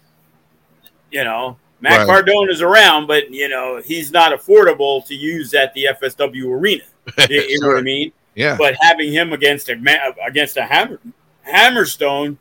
[1.11, 1.59] You know,
[1.89, 2.07] Matt right.
[2.07, 6.83] Cardona is around, but you know he's not affordable to use at the FSW arena.
[7.31, 8.13] You, you know what I mean?
[8.35, 8.57] Yeah.
[8.57, 11.01] But having him against a against a hammer,
[11.49, 12.37] Hammerstone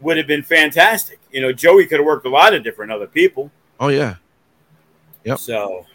[0.00, 1.18] would have been fantastic.
[1.32, 3.50] You know, Joey could have worked a lot of different other people.
[3.80, 4.16] Oh yeah.
[5.24, 5.38] Yep.
[5.40, 5.86] So,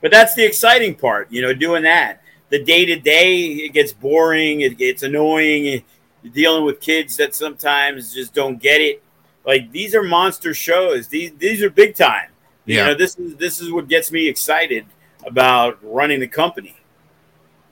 [0.00, 1.30] but that's the exciting part.
[1.30, 2.22] You know, doing that.
[2.48, 4.62] The day to day, it gets boring.
[4.62, 5.84] It gets annoying.
[6.22, 9.02] You're dealing with kids that sometimes just don't get it.
[9.44, 11.08] Like these are monster shows.
[11.08, 12.28] These these are big time.
[12.64, 12.76] Yeah.
[12.76, 14.86] You know, this is this is what gets me excited
[15.26, 16.76] about running the company.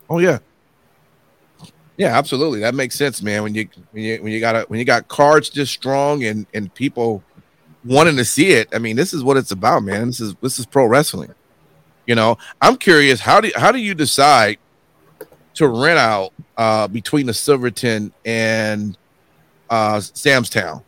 [0.08, 0.38] Oh yeah.
[1.96, 2.60] Yeah, absolutely.
[2.60, 3.42] That makes sense, man.
[3.42, 6.46] When you when you when you got a, when you got cards just strong and
[6.54, 7.22] and people
[7.84, 8.68] wanting to see it.
[8.74, 10.06] I mean, this is what it's about, man.
[10.06, 11.34] This is this is pro wrestling.
[12.06, 14.58] You know, I'm curious how do how do you decide
[15.54, 18.96] to rent out uh, between the Silverton and
[19.68, 20.82] uh, Sam's Town?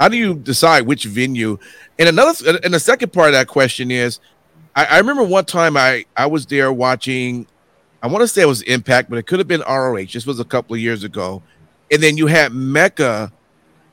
[0.00, 1.58] How do you decide which venue?
[1.98, 4.18] And another, and the second part of that question is,
[4.74, 7.46] I, I remember one time I I was there watching,
[8.02, 10.06] I want to say it was Impact, but it could have been ROH.
[10.12, 11.42] This was a couple of years ago,
[11.90, 13.30] and then you had Mecca,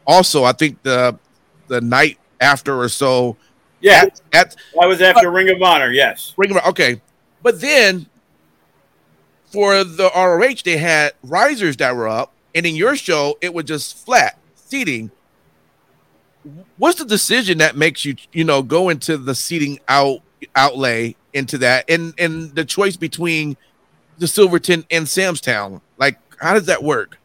[0.06, 0.46] also.
[0.46, 1.20] I think the
[1.68, 3.36] the night after or so.
[3.82, 5.92] Yeah, at, at I was after uh, Ring of Honor.
[5.92, 6.68] Yes, Ring of Honor.
[6.70, 7.02] Okay,
[7.44, 8.06] but then
[9.52, 13.66] for the ROH, they had risers that were up, and in your show, it was
[13.66, 15.12] just flat seating.
[16.78, 20.22] What's the decision that makes you, you know, go into the seating out
[20.56, 23.58] outlay into that, and and the choice between
[24.18, 25.82] the Silverton and Sam's Town?
[25.98, 27.20] Like, how does that work?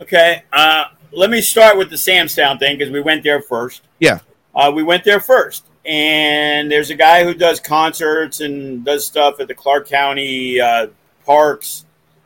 [0.00, 3.82] Okay, uh, let me start with the Sam's Town thing because we went there first.
[3.98, 4.20] Yeah,
[4.54, 9.40] uh, we went there first, and there's a guy who does concerts and does stuff
[9.40, 10.88] at the Clark County uh,
[11.24, 11.84] Parks,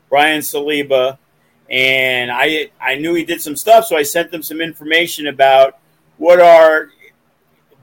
[0.09, 1.19] Brian Saliba,
[1.69, 5.80] and I I knew he did some stuff, so I sent them some information about
[6.21, 6.91] what our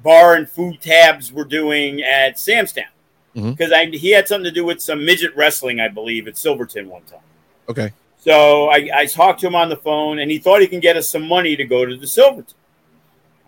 [0.03, 2.85] bar and food tabs were doing at Sam's Town
[3.33, 3.93] because mm-hmm.
[3.93, 7.19] he had something to do with some midget wrestling, I believe, at Silverton one time.
[7.67, 7.91] Okay.
[8.19, 10.95] So I, I talked to him on the phone, and he thought he can get
[10.95, 12.55] us some money to go to the Silverton.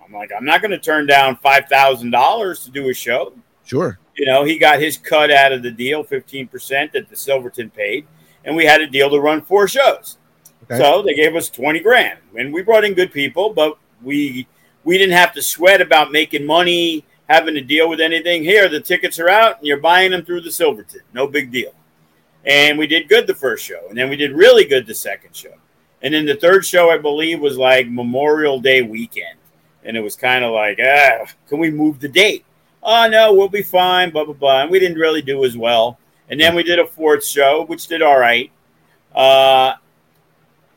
[0.04, 3.34] I'm like, I'm not going to turn down five thousand dollars to do a show.
[3.66, 4.00] Sure.
[4.18, 8.08] You know, he got his cut out of the deal, 15% that the Silverton paid,
[8.44, 10.18] and we had a deal to run four shows.
[10.64, 10.78] Okay.
[10.78, 12.20] So they gave us 20 grand.
[12.36, 14.48] And we brought in good people, but we
[14.90, 18.44] we didn't have to sweat about making money, having to deal with anything.
[18.44, 21.02] Here, the tickets are out and you're buying them through the Silverton.
[21.14, 21.74] No big deal.
[22.44, 23.86] And we did good the first show.
[23.90, 25.54] And then we did really good the second show.
[26.02, 29.38] And then the third show, I believe, was like Memorial Day weekend.
[29.84, 32.46] And it was kind of like, ah, can we move the date?
[32.82, 34.62] oh no, we'll be fine, blah blah blah.
[34.64, 36.00] And we didn't really do as well.
[36.30, 38.52] And then we did a fourth show, which did all right.
[39.14, 39.74] Uh,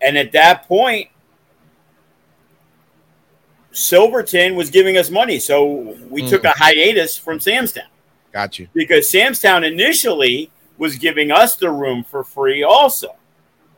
[0.00, 1.08] and at that point,
[3.72, 6.28] Silverton was giving us money, so we mm.
[6.28, 7.84] took a hiatus from Sam's Town.
[8.32, 8.68] Got you.
[8.74, 13.16] Because Sam's Town initially was giving us the room for free, also.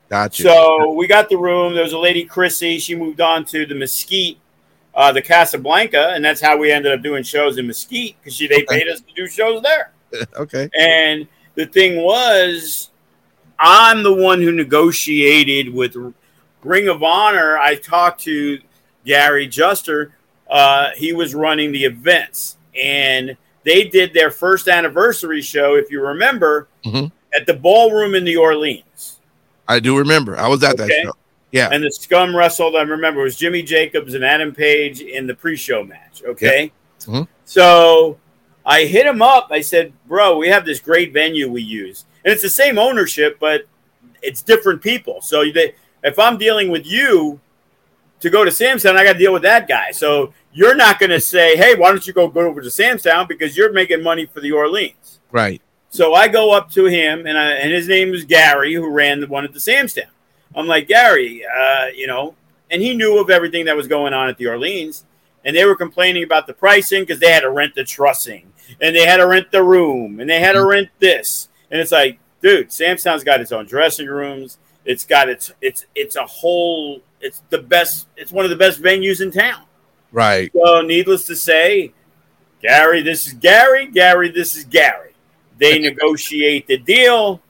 [0.09, 0.45] Got you.
[0.45, 1.75] So we got the room.
[1.75, 2.79] There was a lady, Chrissy.
[2.79, 4.39] She moved on to the Mesquite
[4.95, 8.47] uh, the Casablanca, and that's how we ended up doing shows in Mesquite because they
[8.47, 8.65] okay.
[8.69, 9.93] paid us to do shows there.
[10.37, 10.71] okay.
[10.79, 12.91] And the thing was,
[13.59, 15.97] I'm the one who negotiated with
[16.63, 17.59] Ring of Honor.
[17.59, 18.61] I talked to
[19.05, 20.13] Gary Juster.
[20.49, 26.01] Uh, he was running the events, and they did their first anniversary show, if you
[26.01, 27.07] remember, mm-hmm.
[27.35, 29.21] at the ballroom in New Orleans.
[29.67, 30.39] I do remember.
[30.39, 30.87] I was at okay.
[30.87, 31.13] that show.
[31.51, 31.69] Yeah.
[31.71, 35.57] And the scum wrestled, I remember, was Jimmy Jacobs and Adam Page in the pre
[35.57, 36.23] show match.
[36.27, 36.73] Okay.
[37.01, 37.23] Mm-hmm.
[37.45, 38.19] So
[38.67, 39.49] I hit him up.
[39.51, 42.07] I said, Bro, we have this great venue we use.
[42.25, 43.67] And it's the same ownership, but
[44.21, 45.21] it's different people.
[45.21, 47.41] So they, if I'm dealing with you
[48.25, 49.91] to go to Sam's Town, I got to deal with that guy.
[49.91, 53.03] So you're not going to say, hey, why don't you go, go over to Sam's
[53.03, 55.21] Town because you're making money for the Orleans.
[55.31, 55.61] Right.
[55.91, 59.21] So I go up to him, and, I, and his name was Gary, who ran
[59.21, 60.07] the one at the Sam's Town.
[60.57, 62.35] I'm like, Gary, uh, you know,
[62.71, 65.05] and he knew of everything that was going on at the Orleans.
[65.45, 68.51] And they were complaining about the pricing because they had to rent the trussing
[68.81, 71.49] and they had to rent the room and they had to rent this.
[71.71, 74.57] And it's like, dude, Sam's Town's got its own dressing rooms.
[74.87, 78.81] It's got its it's it's a whole it's the best it's one of the best
[78.81, 79.65] venues in town.
[80.13, 80.53] Right.
[80.55, 81.93] So needless to say,
[82.63, 85.15] Gary, this is Gary, Gary, this is Gary.
[85.59, 87.41] They negotiate the deal.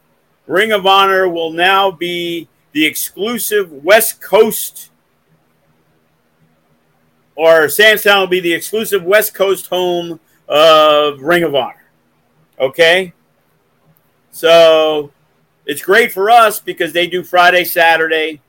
[0.46, 4.90] Ring of Honor will now be the exclusive West Coast
[7.36, 11.84] or Sam's Town will be the exclusive West Coast home of Ring of Honor.
[12.60, 13.12] Okay?
[14.30, 15.10] So
[15.66, 18.40] it's great for us because they do Friday, Saturday.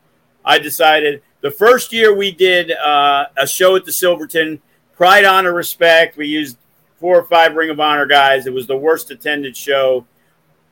[0.46, 4.62] I decided the first year we did uh, a show at the Silverton,
[4.96, 6.18] Pride, Honor, Respect.
[6.18, 6.58] We used
[7.00, 8.48] four or five Ring of Honor guys.
[8.48, 10.06] It was the worst attended show,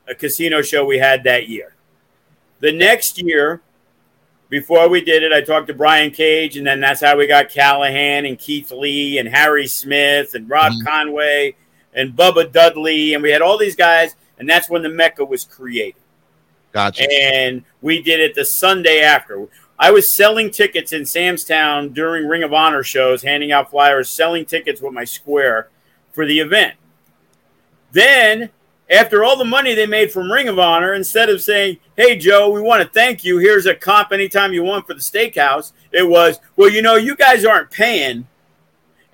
[0.07, 1.75] a casino show we had that year.
[2.59, 3.61] The next year,
[4.49, 7.49] before we did it, I talked to Brian Cage, and then that's how we got
[7.49, 10.87] Callihan and Keith Lee and Harry Smith and Rob mm-hmm.
[10.87, 11.55] Conway
[11.93, 15.43] and Bubba Dudley, and we had all these guys, and that's when the Mecca was
[15.43, 16.01] created.
[16.71, 17.07] Gotcha.
[17.11, 19.47] And we did it the Sunday after.
[19.79, 24.09] I was selling tickets in Sam's Town during Ring of Honor shows, handing out flyers,
[24.09, 25.69] selling tickets with my square
[26.11, 26.75] for the event.
[27.91, 28.49] Then
[28.89, 32.49] after all the money they made from Ring of Honor, instead of saying, Hey, Joe,
[32.49, 33.37] we want to thank you.
[33.37, 37.15] Here's a comp anytime you want for the steakhouse, it was, Well, you know, you
[37.15, 38.27] guys aren't paying.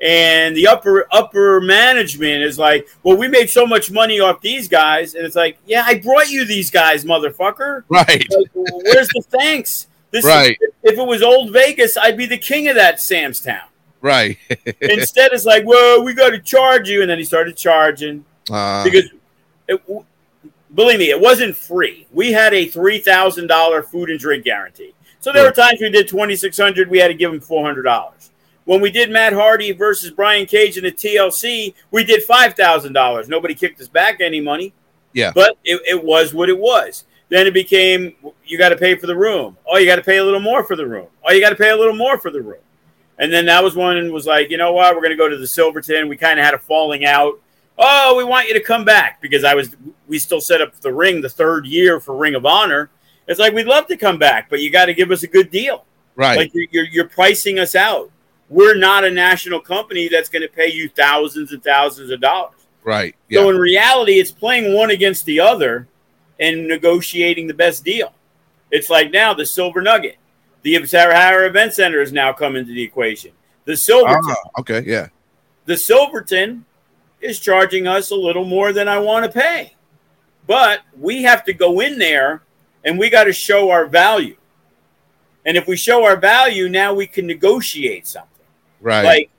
[0.02, 4.68] And the upper upper management is like, Well, we made so much money off these
[4.68, 5.14] guys.
[5.14, 7.84] And it's like, Yeah, I brought you these guys, motherfucker.
[7.90, 8.28] Right.
[8.30, 9.88] Like, where's the thanks?
[10.12, 10.58] This right.
[10.62, 13.68] Is, if it was old Vegas, I'd be the king of that Sam's Town.
[14.02, 14.38] Right.
[14.82, 18.84] Instead, it's like, well, we got to charge you, and then he started charging uh,
[18.84, 19.06] because
[19.68, 19.82] it,
[20.74, 22.08] believe me, it wasn't free.
[22.12, 24.94] We had a three thousand dollar food and drink guarantee.
[25.20, 26.90] So there were times we did twenty six hundred.
[26.90, 28.32] We had to give him four hundred dollars.
[28.66, 32.94] When we did Matt Hardy versus Brian Cage in the TLC, we did five thousand
[32.94, 33.28] dollars.
[33.28, 34.74] Nobody kicked us back any money.
[35.14, 37.06] Yeah, but it, it was what it was.
[37.30, 38.16] Then it became
[38.46, 39.58] you got to pay for the room.
[39.68, 41.08] Oh, you got to pay a little more for the room.
[41.24, 42.62] Oh, you got to pay a little more for the room.
[43.20, 45.38] And then that was one was like, you know what, we're going to go to
[45.38, 46.08] the Silverton.
[46.08, 47.40] We kind of had a falling out
[47.80, 49.76] oh, we want you to come back because I was
[50.08, 52.90] we still set up the ring the third year for Ring of Honor.
[53.28, 55.50] It's like we'd love to come back, but you got to give us a good
[55.50, 55.86] deal.
[56.16, 56.38] Right.
[56.38, 58.12] Like you're, you're, you're pricing us out.
[58.50, 62.56] We're not a national company that's going to pay you thousands and thousands of dollars.
[62.84, 63.16] Right.
[63.30, 63.42] Yeah.
[63.42, 65.88] So in reality, it's playing one against the other
[66.40, 68.14] and negotiating the best deal.
[68.72, 70.18] It's like now the Silver Nugget,
[70.62, 73.32] the Sahara Event Center is now coming to the equation.
[73.66, 74.22] The Silverton.
[74.26, 74.84] Ah, okay.
[74.86, 75.08] Yeah.
[75.66, 76.66] The Silverton
[77.22, 79.76] is charging us a little more than I want to pay.
[80.48, 82.42] But we have to go in there
[82.84, 84.36] and we got to show our value.
[85.46, 88.46] And if we show our value, now we can negotiate something.
[88.82, 89.04] Right.
[89.04, 89.32] Like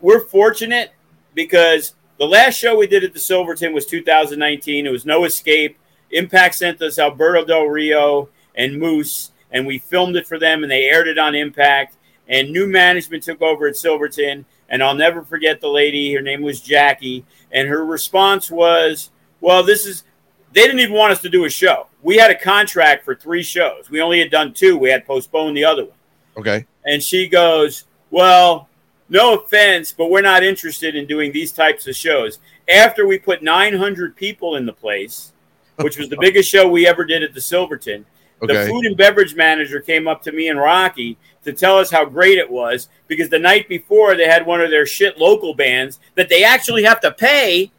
[0.00, 0.92] we're fortunate
[1.34, 4.86] because the last show we did at the Silverton was 2019.
[4.86, 5.78] It was No Escape.
[6.10, 10.70] Impact sent us Alberto Del Rio and Moose, and we filmed it for them, and
[10.70, 11.96] they aired it on Impact.
[12.28, 16.12] And new management took over at Silverton, and I'll never forget the lady.
[16.14, 17.24] Her name was Jackie.
[17.52, 20.04] And her response was, Well, this is,
[20.52, 21.86] they didn't even want us to do a show.
[22.02, 23.90] We had a contract for three shows.
[23.90, 24.76] We only had done two.
[24.76, 25.96] We had postponed the other one.
[26.36, 26.66] Okay.
[26.84, 28.68] And she goes, Well,
[29.08, 32.40] no offense, but we're not interested in doing these types of shows.
[32.68, 35.32] After we put 900 people in the place,
[35.76, 38.04] which was the biggest show we ever did at the Silverton,
[38.42, 38.54] Okay.
[38.54, 42.04] The food and beverage manager came up to me and Rocky to tell us how
[42.04, 46.00] great it was because the night before they had one of their shit local bands
[46.16, 47.70] that they actually have to pay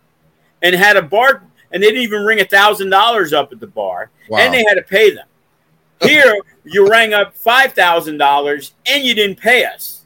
[0.64, 3.68] and had a bar and they didn't even ring a thousand dollars up at the
[3.68, 4.40] bar wow.
[4.40, 5.28] and they had to pay them.
[6.02, 10.06] Here you rang up five thousand dollars and you didn't pay us.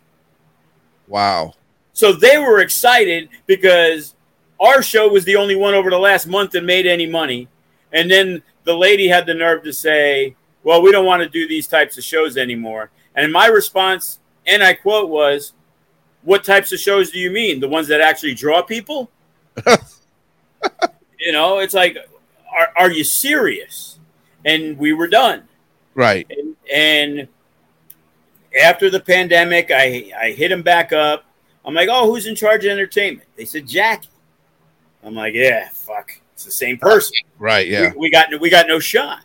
[1.08, 1.54] Wow.
[1.94, 4.16] So they were excited because
[4.60, 7.48] our show was the only one over the last month that made any money.
[7.94, 11.48] And then the lady had the nerve to say, well, we don't want to do
[11.48, 12.92] these types of shows anymore.
[13.16, 15.54] And my response, and I quote, was,
[16.24, 17.60] what types of shows do you mean?
[17.60, 19.10] The ones that actually draw people?
[21.20, 21.98] you know, it's like,
[22.56, 24.00] are, are you serious?
[24.46, 25.44] And we were done.
[25.96, 26.28] Right.
[26.30, 27.28] And, and
[28.64, 31.26] after the pandemic, I, I hit him back up.
[31.64, 33.28] I'm like, oh, who's in charge of entertainment?
[33.36, 34.10] They said Jackie.
[35.04, 36.12] I'm like, yeah, fuck,
[36.42, 37.14] it's the same person.
[37.38, 37.68] Right.
[37.68, 37.92] Yeah.
[37.92, 39.24] We, we got we got no shot.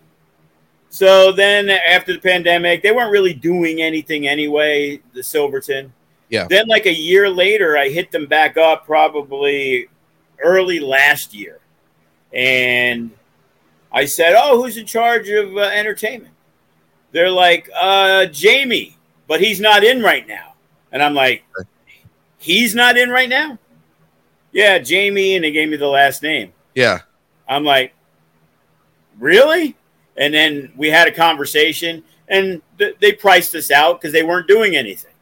[0.90, 5.92] So then after the pandemic, they weren't really doing anything anyway, the Silverton.
[6.28, 6.46] Yeah.
[6.48, 9.88] Then, like a year later, I hit them back up probably
[10.42, 11.60] early last year.
[12.32, 13.10] And
[13.92, 16.34] I said, Oh, who's in charge of uh, entertainment?
[17.12, 18.96] They're like, uh, Jamie,
[19.28, 20.54] but he's not in right now.
[20.92, 21.44] And I'm like,
[22.38, 23.58] He's not in right now?
[24.52, 25.36] Yeah, Jamie.
[25.36, 26.52] And they gave me the last name.
[26.74, 27.00] Yeah.
[27.48, 27.92] I'm like,
[29.18, 29.76] Really?
[30.16, 34.48] And then we had a conversation and th- they priced us out because they weren't
[34.48, 35.12] doing anything.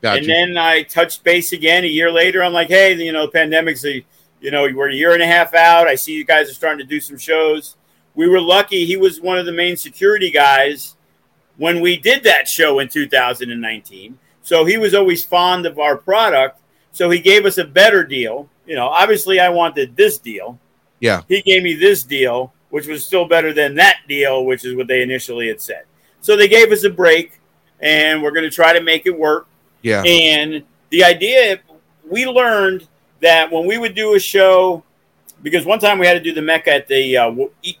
[0.00, 0.18] Gotcha.
[0.18, 2.42] And then I touched base again a year later.
[2.42, 4.04] I'm like, hey, you know, the pandemic's a,
[4.40, 5.88] you know, we're a year and a half out.
[5.88, 7.76] I see you guys are starting to do some shows.
[8.14, 8.84] We were lucky.
[8.84, 10.94] He was one of the main security guys
[11.56, 14.18] when we did that show in 2019.
[14.42, 16.60] So he was always fond of our product.
[16.92, 18.48] So he gave us a better deal.
[18.66, 20.60] You know, obviously I wanted this deal.
[21.00, 21.22] Yeah.
[21.28, 24.86] He gave me this deal, which was still better than that deal, which is what
[24.88, 25.84] they initially had said.
[26.20, 27.40] So they gave us a break,
[27.80, 29.46] and we're going to try to make it work.
[29.82, 30.02] Yeah.
[30.02, 31.60] And the idea,
[32.08, 32.88] we learned
[33.20, 34.82] that when we would do a show,
[35.42, 37.32] because one time we had to do the Mecca at the uh,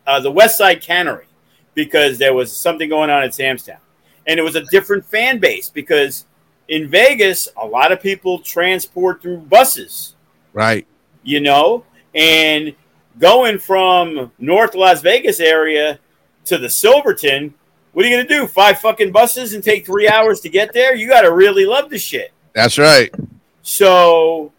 [0.06, 1.26] uh, the West Side Cannery
[1.74, 3.78] because there was something going on at Sam's Town,
[4.26, 6.26] and it was a different fan base because
[6.68, 10.14] in Vegas a lot of people transport through buses,
[10.52, 10.86] Right.
[11.24, 12.74] you know, and
[13.18, 15.98] going from North Las Vegas area
[16.44, 17.54] to the Silverton.
[17.92, 18.46] What are you gonna do?
[18.46, 20.94] Five fucking buses and take three hours to get there?
[20.94, 22.32] You got to really love the shit.
[22.54, 23.14] That's right.
[23.62, 24.52] So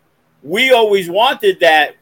[0.44, 1.96] we always wanted that.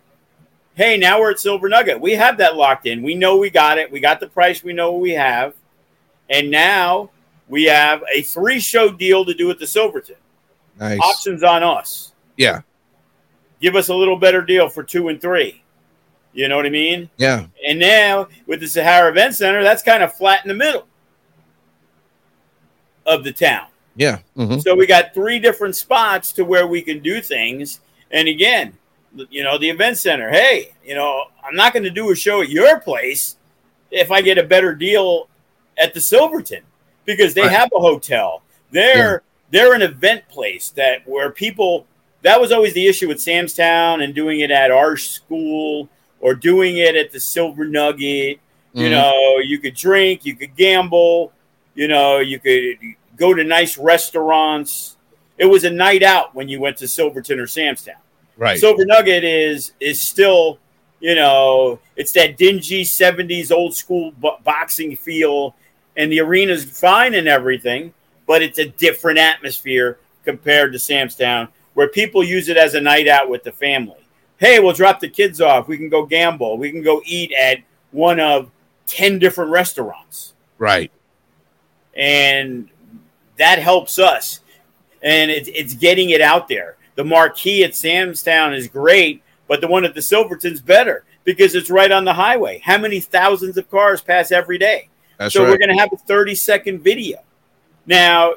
[0.75, 1.99] Hey, now we're at Silver Nugget.
[1.99, 3.01] We have that locked in.
[3.01, 3.91] We know we got it.
[3.91, 4.63] We got the price.
[4.63, 5.55] We know what we have.
[6.29, 7.09] And now
[7.47, 10.17] we have a three show deal to do at the Silverton.
[10.79, 10.99] Nice.
[10.99, 12.13] Options on us.
[12.35, 12.61] Yeah.
[13.59, 15.63] Give us a little better deal for two and three.
[16.37, 17.09] You know what I mean?
[17.17, 17.47] Yeah.
[17.67, 20.85] And now with the Sahara Event Center, that's kind of flat in the middle
[23.07, 23.65] of the town.
[23.95, 24.19] Yeah.
[24.35, 27.79] hmm So we got three different spots to where we can do things.
[28.11, 28.77] And again,
[29.31, 32.43] you know, the event center, hey, you know, I'm not going to do a show
[32.43, 33.37] at your place
[33.89, 35.29] if I get a better deal
[35.75, 36.61] at the Silverton
[37.05, 37.51] because they Right.
[37.51, 38.43] have a hotel.
[38.69, 41.87] They're they're an event place that where people
[42.21, 45.89] that was always the issue with Sam's Town and doing it at our school
[46.19, 48.39] or doing it at the Silver Nugget.
[48.73, 48.91] You Mhm.
[48.91, 51.31] know, you could drink, you could gamble,
[51.75, 52.77] you know, you could
[53.15, 54.97] go to nice restaurants.
[55.37, 57.95] It was a night out when you went to Silverton or Sam's Town.
[58.37, 58.59] Right.
[58.59, 60.59] Silver Nugget is is still,
[60.99, 65.55] you know, it's that dingy '70s old school bo- boxing feel,
[65.95, 67.93] and the arena's fine and everything,
[68.27, 72.81] but it's a different atmosphere compared to Sam's Town, where people use it as a
[72.81, 73.95] night out with the family.
[74.37, 75.67] Hey, we'll drop the kids off.
[75.67, 76.57] We can go gamble.
[76.57, 77.59] We can go eat at
[77.91, 78.51] one of
[78.85, 80.91] ten different restaurants right.
[81.95, 82.69] and
[83.37, 84.41] that helps us.
[85.01, 86.77] And it's it's getting it out there.
[86.95, 91.53] The marquee at Sam's Town is great, but the one at the Silverton's better because
[91.53, 92.59] it's right on the highway.
[92.63, 94.89] How many thousands of cars pass every day?
[95.19, 95.49] That's so right.
[95.49, 97.19] we're going to have a 30 second video.
[97.85, 98.33] Now,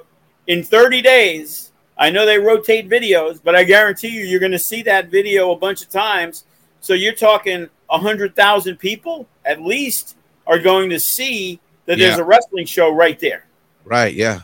[0.46, 1.69] in 30 days,
[2.00, 5.52] I know they rotate videos, but I guarantee you, you're going to see that video
[5.52, 6.44] a bunch of times.
[6.80, 12.64] So you're talking 100,000 people at least are going to see that there's a wrestling
[12.66, 13.44] show right there.
[13.84, 14.14] right.
[14.14, 14.40] Yeah.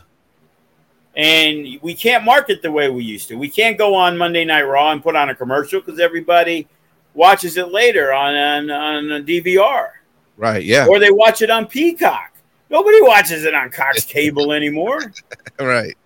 [1.15, 3.35] And we can't market the way we used to.
[3.39, 6.67] We can't go on Monday Night Raw and put on a commercial because everybody
[7.15, 9.89] watches it later on, on, on a DVR
[10.37, 10.63] Right.
[10.63, 10.85] Yeah.
[10.87, 12.33] or they watch it on Peacock.
[12.69, 15.11] Nobody watches it on Cox Cable anymore.
[15.59, 15.97] Right.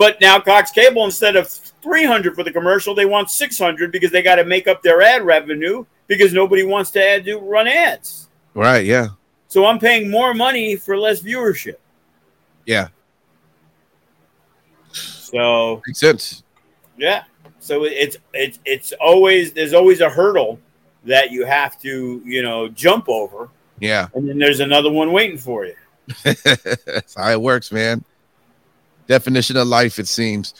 [0.00, 4.22] But now Cox Cable, instead of 300 for the commercial, they want 600 because they
[4.22, 8.30] got to make up their ad revenue because nobody wants to add, do run ads.
[8.54, 8.86] Right.
[8.86, 9.08] Yeah.
[9.48, 11.76] So I'm paying more money for less viewership.
[12.64, 12.88] Yeah.
[14.90, 16.44] So Makes sense.
[16.96, 17.24] yeah,
[17.58, 20.58] so it's it's it's always there's always a hurdle
[21.04, 24.08] that you have to you know jump over, Yeah.
[24.14, 25.74] and then there's another one waiting for you.
[26.24, 28.02] That's how it works, man.
[29.10, 30.54] Definition of life, it seems.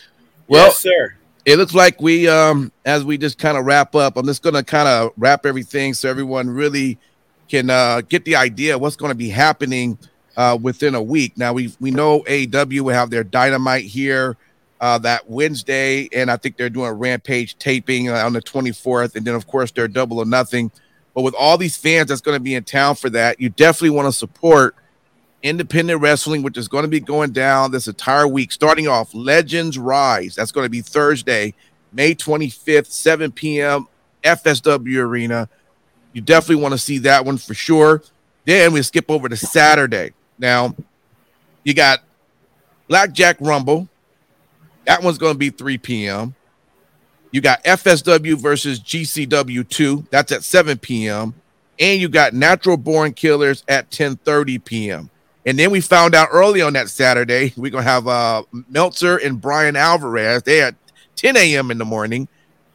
[0.49, 1.15] Well, yes, sir.
[1.47, 4.65] it looks like we um as we just kind of wrap up i'm just gonna
[4.65, 6.99] kind of wrap everything so everyone really
[7.49, 9.97] can uh get the idea of what's going to be happening
[10.37, 14.37] uh within a week now we we know AEW will have their dynamite here
[14.81, 19.15] uh that wednesday and i think they're doing a rampage taping uh, on the 24th
[19.15, 20.73] and then of course they're double or nothing
[21.15, 23.91] but with all these fans that's going to be in town for that you definitely
[23.91, 24.75] want to support
[25.43, 29.79] independent wrestling, which is going to be going down this entire week, starting off Legends
[29.79, 30.35] Rise.
[30.35, 31.55] That's going to be Thursday,
[31.93, 33.89] May 25th, 7 p.m.,
[34.23, 35.49] FSW Arena.
[36.13, 38.03] You definitely want to see that one for sure.
[38.45, 40.75] Then we skip over to Saturday, Now,
[41.63, 42.01] you got
[42.89, 43.89] Blackjack Rumble.
[44.87, 46.35] That one's going to be 3 p.m.
[47.31, 50.07] You got FSW versus GCW 2.
[50.11, 51.35] That's at 7 p.m.
[51.79, 55.11] And you got Natural Born Killers at 10:30 p.m.
[55.47, 59.41] And then we found out early on that Saturday, we're gonna have uh Meltzer and
[59.41, 60.43] Bryan Alvarez.
[60.43, 60.75] They at
[61.17, 61.71] 10 a.m.
[61.71, 62.29] in the morning.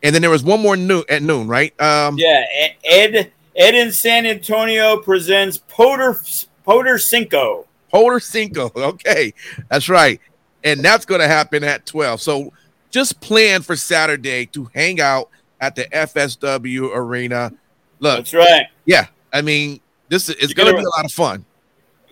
[0.03, 1.79] And then there was one more noon at noon, right?
[1.79, 2.43] Um yeah,
[2.83, 6.19] Ed Ed in San Antonio presents Poder
[6.63, 7.67] Poder Cinco.
[7.91, 8.71] Poder Cinco.
[8.75, 9.33] Okay,
[9.69, 10.19] that's right.
[10.63, 12.19] And that's gonna happen at 12.
[12.19, 12.51] So
[12.89, 15.29] just plan for Saturday to hang out
[15.61, 17.51] at the FSW arena.
[17.99, 18.65] Look, that's right.
[18.85, 21.45] Yeah, I mean, this is gonna, gonna be a lot of fun.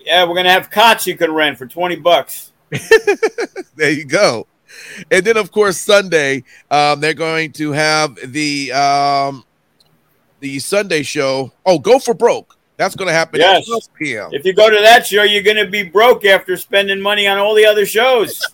[0.04, 2.52] Yeah, we're gonna have cots you can rent for 20 bucks.
[3.76, 4.46] there you go.
[5.10, 9.44] And then of course Sunday, um, they're going to have the um
[10.40, 11.52] the Sunday show.
[11.64, 12.58] Oh, go for broke.
[12.76, 13.62] That's going to happen yes.
[13.62, 14.28] at 12 p.m.
[14.32, 17.38] If you go to that show, you're going to be broke after spending money on
[17.38, 18.44] all the other shows.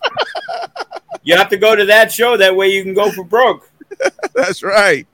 [1.22, 2.36] you have to go to that show.
[2.36, 3.70] That way you can go for broke.
[4.34, 5.06] That's right.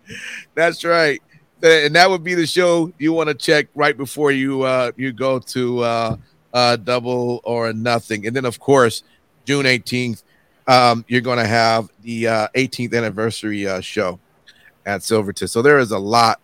[0.55, 1.23] That's right.
[1.63, 5.13] And that would be the show you want to check right before you uh, you
[5.13, 6.17] go to uh,
[6.53, 8.27] uh, double or nothing.
[8.27, 9.03] And then, of course,
[9.45, 10.23] June 18th,
[10.67, 14.21] um, you're going to have the uh, 18th anniversary uh, show
[14.85, 15.49] at Silverton.
[15.49, 16.41] So there is a lot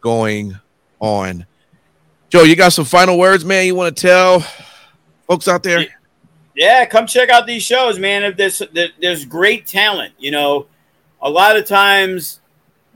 [0.00, 0.58] going
[1.00, 1.46] on.
[2.28, 3.66] Joe, you got some final words, man.
[3.66, 4.40] You want to tell
[5.26, 5.86] folks out there?
[6.54, 8.24] Yeah, come check out these shows, man.
[8.24, 8.62] If there's
[9.00, 10.66] there's great talent, you know,
[11.20, 12.40] a lot of times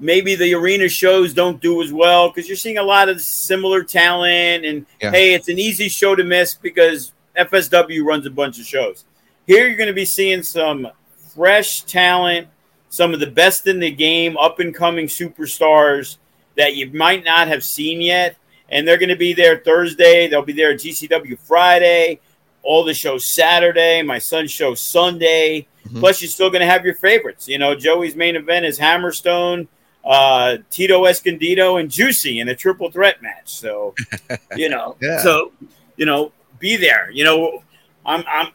[0.00, 3.84] maybe the arena shows don't do as well because you're seeing a lot of similar
[3.84, 4.64] talent.
[4.64, 5.10] And yeah.
[5.10, 9.04] hey, it's an easy show to miss because FSW runs a bunch of shows.
[9.46, 10.88] Here you're going to be seeing some
[11.34, 12.48] fresh talent,
[12.88, 16.16] some of the best in the game, up and coming superstars
[16.56, 18.36] that you might not have seen yet.
[18.68, 20.28] And they're going to be there Thursday.
[20.28, 22.20] They'll be there at GCW Friday,
[22.62, 25.66] all the shows Saturday, my son's show Sunday.
[25.86, 25.98] Mm-hmm.
[25.98, 27.48] Plus, you're still going to have your favorites.
[27.48, 29.66] You know, Joey's main event is Hammerstone,
[30.04, 33.48] uh, Tito Escondido, and Juicy in a triple threat match.
[33.48, 33.94] So,
[34.56, 35.18] you know, yeah.
[35.18, 35.52] so
[35.96, 37.10] you know, be there.
[37.10, 37.64] You know,
[38.06, 38.52] I'm I'm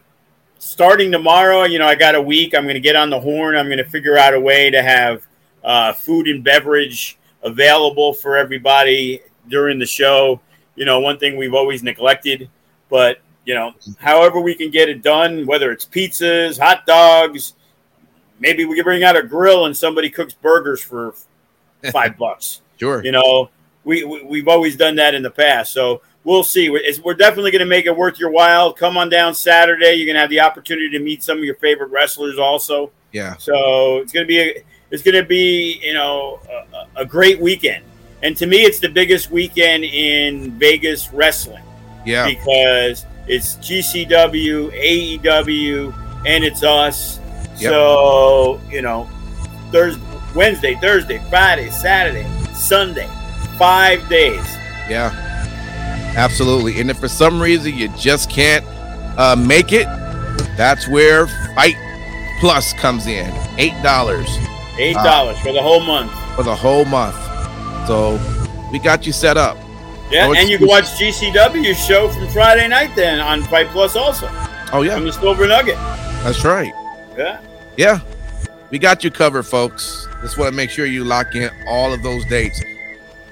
[0.59, 1.63] starting tomorrow.
[1.63, 2.55] You know, I got a week.
[2.55, 3.55] I'm going to get on the horn.
[3.55, 5.25] I'm going to figure out a way to have
[5.63, 10.41] uh, food and beverage available for everybody during the show.
[10.75, 12.49] You know, one thing we've always neglected,
[12.89, 17.53] but you know, however we can get it done, whether it's pizzas, hot dogs,
[18.39, 21.13] maybe we can bring out a grill and somebody cooks burgers for
[21.91, 22.61] five bucks.
[22.79, 23.03] Sure.
[23.03, 23.49] You know,
[23.83, 26.69] we, we have always done that in the past, so we'll see.
[26.69, 28.73] We're, we're definitely going to make it worth your while.
[28.73, 29.93] Come on down Saturday.
[29.93, 32.91] You're going to have the opportunity to meet some of your favorite wrestlers, also.
[33.11, 33.37] Yeah.
[33.37, 36.39] So it's going to be a, it's going to be you know
[36.95, 37.85] a, a great weekend,
[38.23, 41.63] and to me, it's the biggest weekend in Vegas wrestling.
[42.05, 42.27] Yeah.
[42.27, 47.19] Because it's GCW, AEW, and it's us.
[47.57, 47.71] Yep.
[47.71, 49.09] So you know,
[49.71, 50.01] Thursday,
[50.35, 53.07] Wednesday, Thursday, Friday, Saturday, Sunday,
[53.57, 54.45] five days.
[54.89, 55.11] Yeah,
[56.17, 56.79] absolutely.
[56.79, 58.65] And if for some reason you just can't
[59.17, 59.85] uh, make it,
[60.57, 61.75] that's where FITE
[62.39, 63.33] Plus comes in.
[63.57, 64.27] Eight dollars.
[64.77, 66.11] Eight dollars uh, for the whole month.
[66.35, 67.15] For the whole month.
[67.87, 68.19] So
[68.71, 69.57] we got you set up.
[70.11, 74.27] Yeah, and you can watch GCW show from Friday night then on FITE Plus also.
[74.71, 75.77] Oh yeah, from the Silver Nugget.
[76.23, 76.71] That's right.
[77.17, 77.39] Yeah,
[77.77, 77.99] yeah,
[78.69, 80.04] we got you covered, folks.
[80.21, 82.63] Just want to make sure you lock in all of those dates.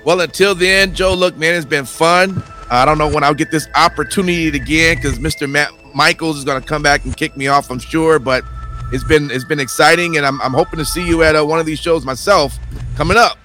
[0.03, 2.43] Well, until then, Joe, look, man, it's been fun.
[2.69, 5.49] I don't know when I'll get this opportunity again because Mr.
[5.49, 8.19] Matt Michaels is going to come back and kick me off, I'm sure.
[8.19, 8.43] But
[8.91, 11.59] it's been it's been exciting, and I'm, I'm hoping to see you at uh, one
[11.59, 12.57] of these shows myself
[12.95, 13.37] coming up.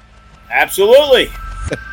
[0.50, 1.28] Absolutely.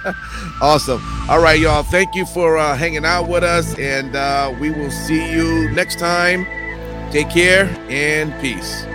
[0.62, 1.02] awesome.
[1.30, 1.84] All right, y'all.
[1.84, 6.00] Thank you for uh, hanging out with us, and uh, we will see you next
[6.00, 6.46] time.
[7.12, 8.86] Take care and peace.